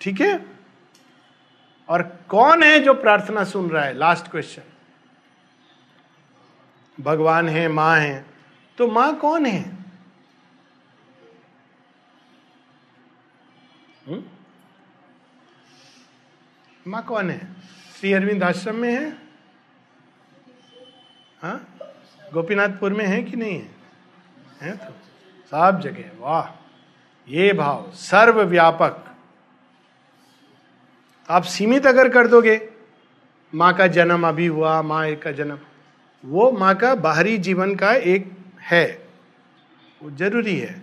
[0.00, 0.46] ठीक है?
[1.88, 3.94] और कौन है जो प्रार्थना सुन रहा है?
[3.94, 4.62] लास्ट क्वेश्चन
[7.00, 8.26] भगवान है, माँ है।
[8.78, 9.80] तो माँ कौन है?
[16.86, 17.56] माँ कौन है?
[18.00, 19.10] श्री अरविंद आश्रम में है?
[21.42, 21.78] हाँ?
[22.32, 23.70] गोपीनाथपुर में है कि नहीं है?
[24.60, 24.92] है तो?
[25.50, 26.59] सब जगह वाह!
[27.30, 29.04] ये भाव सर्व व्यापक
[31.28, 32.60] आप सीमित अगर कर दोगे,
[33.54, 35.58] माँ का जन्म अभी हुआ, माँ का जन्म,
[36.24, 39.02] वो माँ का बाहरी जीवन का एक है,
[40.02, 40.82] वो ज़रूरी है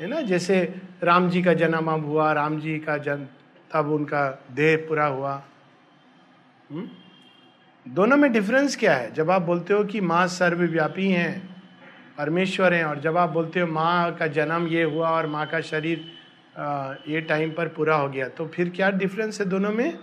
[0.00, 0.62] है ना जैसे
[1.02, 3.26] राम जी का जन्म अब हुआ, राम जी का जन्म,
[3.74, 5.34] तब उनका देह पूरा हुआ
[6.72, 6.80] हुँ?
[6.80, 6.90] हम्म?
[7.86, 11.51] दोनों में डिफरेंस क्या है जब आप बोलते हो कि माँ सर्वव्यापी हैं
[12.22, 15.60] परमेश्वर हैं और जब आप बोलते हो माँ का जन्म ये हुआ और माँ का
[15.60, 16.04] शरीर
[17.08, 19.98] ये टाइम पर पूरा हो गया तो फिर क्या डिफरेंस है दोनों में?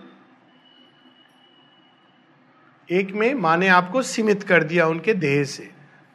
[2.88, 5.68] एक में माँ ने आपको सीमित कर दिया उनके देह से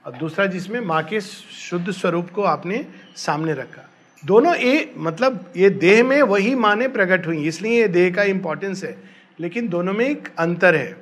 [0.06, 2.86] और दूसरा जिसमें माँ के शुद्ध स्वरूप को आपने
[3.16, 3.89] सामने रखा।
[4.24, 8.24] दोनों ए मतलब ये देह में वही माँ ने प्रकट हुई, इसलिए ये देह का
[8.26, 8.95] इंपॉर्टेंस है,
[9.39, 10.95] लेकिन दोनों में एक अंतर है।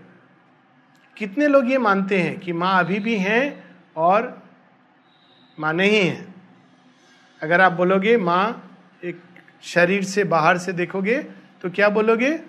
[1.18, 3.44] कितने लोग ये मानते हैं कि माँ अभी भी हैं
[3.98, 4.43] और
[5.58, 6.26] माँ नहीं है।
[7.42, 9.22] अगर आप बोलोगे, माँ, एक
[9.64, 11.18] शरीर से बाहर से देखोगे
[11.62, 12.40] तो क्या बोलोगे?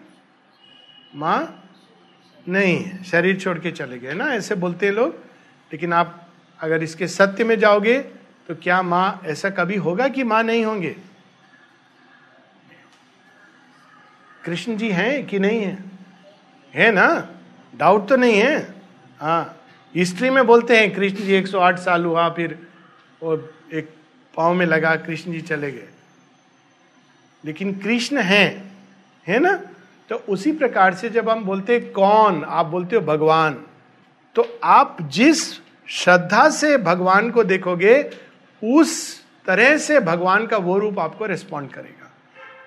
[1.14, 1.64] माँ,
[2.48, 5.14] नहीं है। शरीर छोड़ के चले गए ना, ऐसे बोलते हैं लोग।
[5.72, 6.20] लेकिन आप
[6.60, 7.98] अगर इसके सत्य में जाओगे
[8.48, 10.96] तो क्या माँ, ऐसा कभी होगा कि माँ नहीं होंगे?
[14.44, 15.78] कृष्ण जी हैं कि नहीं है?
[16.74, 17.28] है ना?
[17.74, 18.74] डाउट तो नहीं है।
[19.20, 19.60] हाँ
[19.94, 22.58] हिस्ट्री में बोलते हैं, कृष्ण जी 108 साल हुआ, फिर
[23.24, 23.88] वो एक
[24.36, 25.88] पाँव में लगा कृष्ण जी चले गए।
[27.44, 28.76] लेकिन कृष्ण हैं,
[29.28, 29.62] है ना?
[30.08, 32.44] तो उसी प्रकार से जब हम बोलते हैं, कौन?
[32.44, 33.64] आप बोलते हो भगवान।
[34.34, 38.10] तो आप जिस श्रद्धा से भगवान को देखोगे,
[38.64, 42.12] उस तरह से भगवान का वो रूप आपको रिस्पॉन्ड करेगा।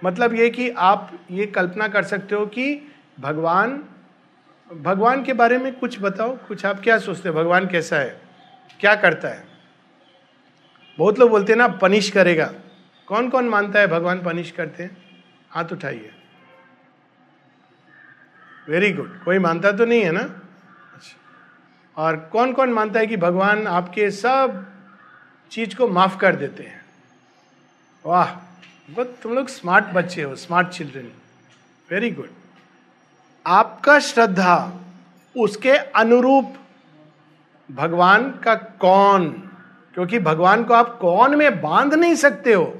[0.04, 3.84] मतलब ये कि आप ये कल्पना कर सकते हो कि भगवान
[4.82, 7.36] भगवान के बारे में कुछ बताओ, कुछ आप क्या सोचते हो?
[7.36, 8.22] भगवान कैसा है?
[8.80, 9.47] क्या करता है?
[10.98, 12.54] बहुत लोग बोलते हैं ना, पनिश करेगा।
[13.08, 14.98] कौन कौन मानता है, भगवान पनिश करते हैं?
[15.50, 16.12] हाथ उठाइए।
[18.70, 20.20] वेरी गुड कोई मानता तो नहीं है ना?
[20.20, 21.18] अच्छा।
[21.98, 24.66] और कौन कौन मानता है कि भगवान आपके सब
[25.52, 26.86] चीज़ को माफ़ कर देते हैं?
[28.06, 28.32] वाह!
[28.90, 31.12] बहुत तुम लोग स्मार्ट बच्चे हो, स्मार्ट चिल्ड्रन।
[31.92, 32.30] वेरी गुड
[33.48, 34.74] आपका श्रद्धा,
[35.38, 36.54] उसके अनुरूप
[37.72, 39.47] भगवान का कौन
[39.98, 42.80] क्योंकि भगवान को आप कौन में बाँध नहीं सकते हो।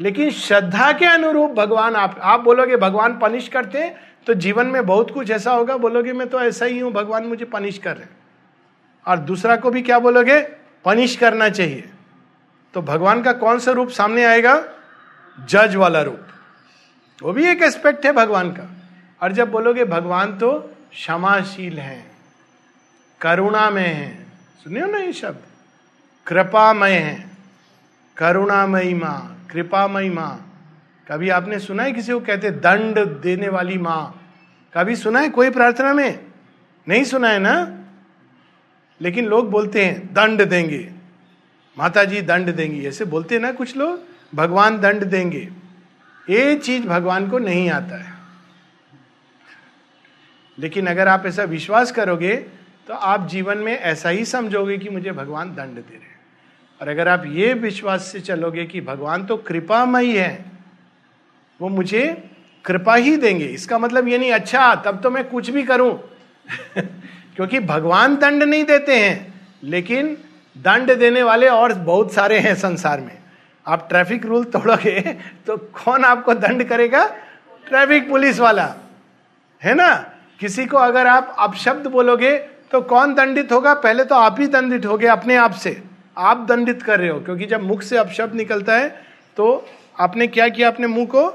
[0.00, 3.94] लेकिन श्रद्धा के अनुरूप भगवान आप आप बोलोगे, भगवान पनिश करते
[4.26, 7.44] तो जीवन में बहुत कुछ ऐसा होगा, बोलोगे, मैं तो ऐसा ही हूँ, भगवान मुझे
[7.44, 8.06] पनिश कर रहे
[9.06, 10.40] और दूसरा को भी क्या बोलोगे
[10.84, 11.90] पनिश करना चाहिए।
[12.74, 14.62] तो भगवान का कौन सा रूप सामने आएगा?
[15.38, 16.20] जज वाला रूप।
[17.22, 18.70] वो भी एक एस्पेक्ट है भगवान का।
[19.22, 20.58] और जब बोलोगे, भगवान तो
[20.92, 22.04] क्षमाशील है,
[23.20, 24.26] करुणा में है
[24.64, 25.42] सुनियो ना ये शब्द?
[26.26, 27.26] कृपामय है,
[28.16, 30.50] करुणामयी माँ, कृपामयी माँ।
[31.08, 34.32] कभी आपने सुना है किसी को कहते दंड देने वाली माँ?
[34.74, 36.24] कभी सुना है कोई प्रार्थना में?
[36.88, 37.78] नहीं सुना है ना?
[39.00, 40.92] लेकिन लोग बोलते हैं, दंड देंगे।
[41.78, 44.00] माता जी दंड देंगी। ऐसे बोलते हैं ना कुछ लोग,
[44.34, 45.48] भगवान दंड देंगे।
[46.30, 48.14] ये चीज़ भगवान को नहीं आता है।
[50.58, 52.36] लेकिन अगर आप ऐसा विश्वास करोगे
[52.88, 56.13] तो आप जीवन में ऐसा ही समझोगे कि मुझे भगवान दंड दे रहे
[56.84, 60.44] और अगर आप ये विश्वास से चलोगे कि भगवान तो कृपामयी है,
[61.60, 62.30] वो मुझे
[62.64, 66.10] कृपा ही देंगे। इसका मतलब ये नहीं अच्छा तब तो मैं कुछ भी करूँ।
[67.36, 70.16] क्योंकि भगवान दंड नहीं देते हैं, लेकिन
[70.58, 73.18] दंड देने वाले और बहुत सारे हैं संसार में।
[73.66, 75.00] आप ट्रैफ़िक रूल तोड़ोगे
[75.46, 77.06] तो कौन आपको दंड करेगा?
[77.68, 78.74] ट्रैफ़िक पुलिस वाला।
[79.62, 79.94] है ना?
[80.40, 82.38] किसी को अगर आप अपशब्द बोलोगे
[82.72, 83.74] तो कौन दंडित होगा?
[83.74, 87.20] पहले तो आप ही दंडित हो गए अपने आप से। आप दंडित कर रहे हो,
[87.20, 88.88] क्योंकि जब मुख से अपशब्द निकलता है
[89.36, 89.68] तो
[90.00, 90.68] आपने क्या किया?
[90.68, 91.28] अपने मुँह को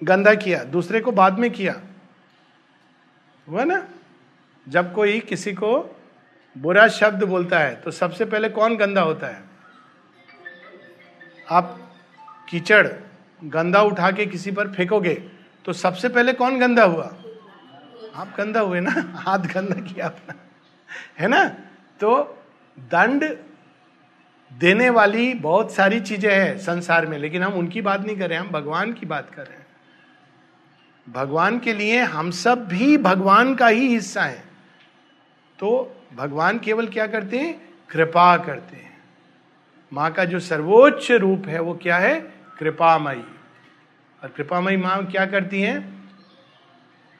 [0.00, 1.80] गंदा किया, दूसरे को बाद में किया।
[3.48, 3.86] हुआ ना?
[4.66, 5.96] जब कोई किसी को
[6.56, 9.42] बुरा शब्द बोलता है तो सबसे पहले कौन गंदा होता है?
[11.50, 11.78] आप
[12.48, 12.86] कीचड़
[13.44, 15.14] गंदा उठा के किसी पर फेंकोगे
[15.64, 17.14] तो सबसे पहले कौन गंदा हुआ?
[18.14, 18.90] आप गंदा हुए ना?
[19.14, 20.34] हाथ गंदा किया अपना
[21.18, 21.44] है ना?
[22.00, 22.38] तो
[22.78, 23.24] दंड
[24.52, 28.38] देने वाली बहुत सारी चीज़ें हैं संसार में, लेकिन हम उनकी बात नहीं कर रहे,
[28.38, 29.66] हम भगवान की बात कर रहे हैं।
[31.12, 34.44] भगवान के लिए हम सब भी भगवान का ही हिस्सा है।
[35.58, 37.68] तो भगवान केवल क्या करते हैं?
[37.90, 38.98] कृपा करते हैं।
[39.92, 42.20] माँ का जो सर्वोच्च रूप है, वो क्या है?
[42.58, 43.24] कृपामयी।
[44.22, 46.10] और कृपामयी माँ क्या करती हैं?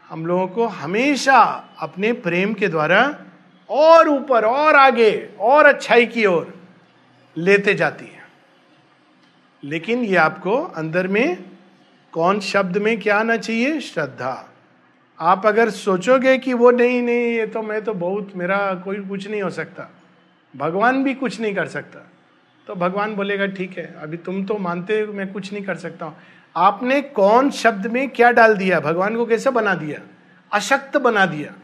[0.08, 3.18] हम लोगों को हमेशा अपने प्रेम के द्वारा
[3.70, 6.57] और ऊपर, और आगे, और अच्छाई की ओर
[7.36, 8.28] लेते जाती है।
[9.64, 11.44] लेकिन ये आपको अंदर में
[12.12, 13.80] कौन शब्द में क्या आना चाहिए?
[13.80, 14.48] श्रद्धा।
[15.20, 19.28] आप अगर सोचोगे कि वो नहीं नहीं, ये तो मैं तो बहुत, मेरा कोई कुछ
[19.28, 19.90] नहीं हो सकता।
[20.56, 22.10] भगवान भी कुछ नहीं कर सकता।
[22.66, 26.06] तो भगवान बोलेगा, ठीक है, अभी तुम तो मानते हो मैं कुछ नहीं कर सकता
[26.06, 26.16] हूँ।
[26.56, 28.80] आपने कौन शब्द में क्या डाल दिया?
[28.80, 30.00] भगवान को कैसे बना दिया?
[30.52, 31.54] अशक्त बना दिया।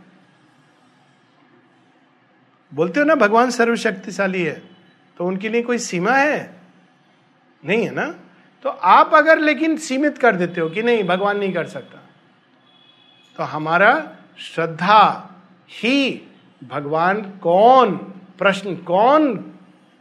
[2.74, 4.73] बोलते हो ना, भगवान सर्वशक्तिशाली है।
[5.16, 6.60] तो उनके लिए कोई सीमा है?
[7.64, 8.14] नहीं है ना?
[8.64, 12.00] तो आप अगर लेकिन सीमित कर देते हो कि नहीं, भगवान नहीं कर सकता
[13.36, 15.30] तो हमारा श्रद्धा
[15.70, 16.28] ही
[16.64, 17.96] भगवान कौन,
[18.38, 19.36] प्रश्न कौन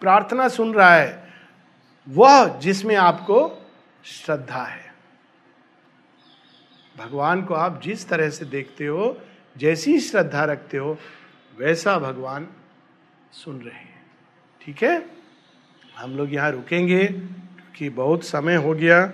[0.01, 1.33] प्रार्थना सुन रहा है,
[2.09, 3.69] वह जिसमें आपको
[4.05, 4.93] श्रद्धा है।
[6.97, 9.17] भगवान को आप जिस तरह से देखते हो,
[9.57, 10.97] जैसी श्रद्धा रखते हो,
[11.57, 12.47] वैसा भगवान
[13.31, 13.92] सुन रहे हैं।
[14.65, 15.05] ठीक है?
[15.97, 19.05] हम लोग यहाँ रुकेंगे, क्योंकि बहुत समय हो गया।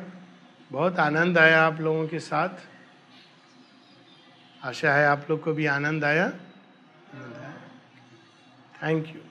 [0.72, 2.50] बहुत आनंद आया आप लोगों के साथ।
[4.64, 6.30] आशा है आप लोग को भी आनंद आया।
[8.84, 9.29] Thank you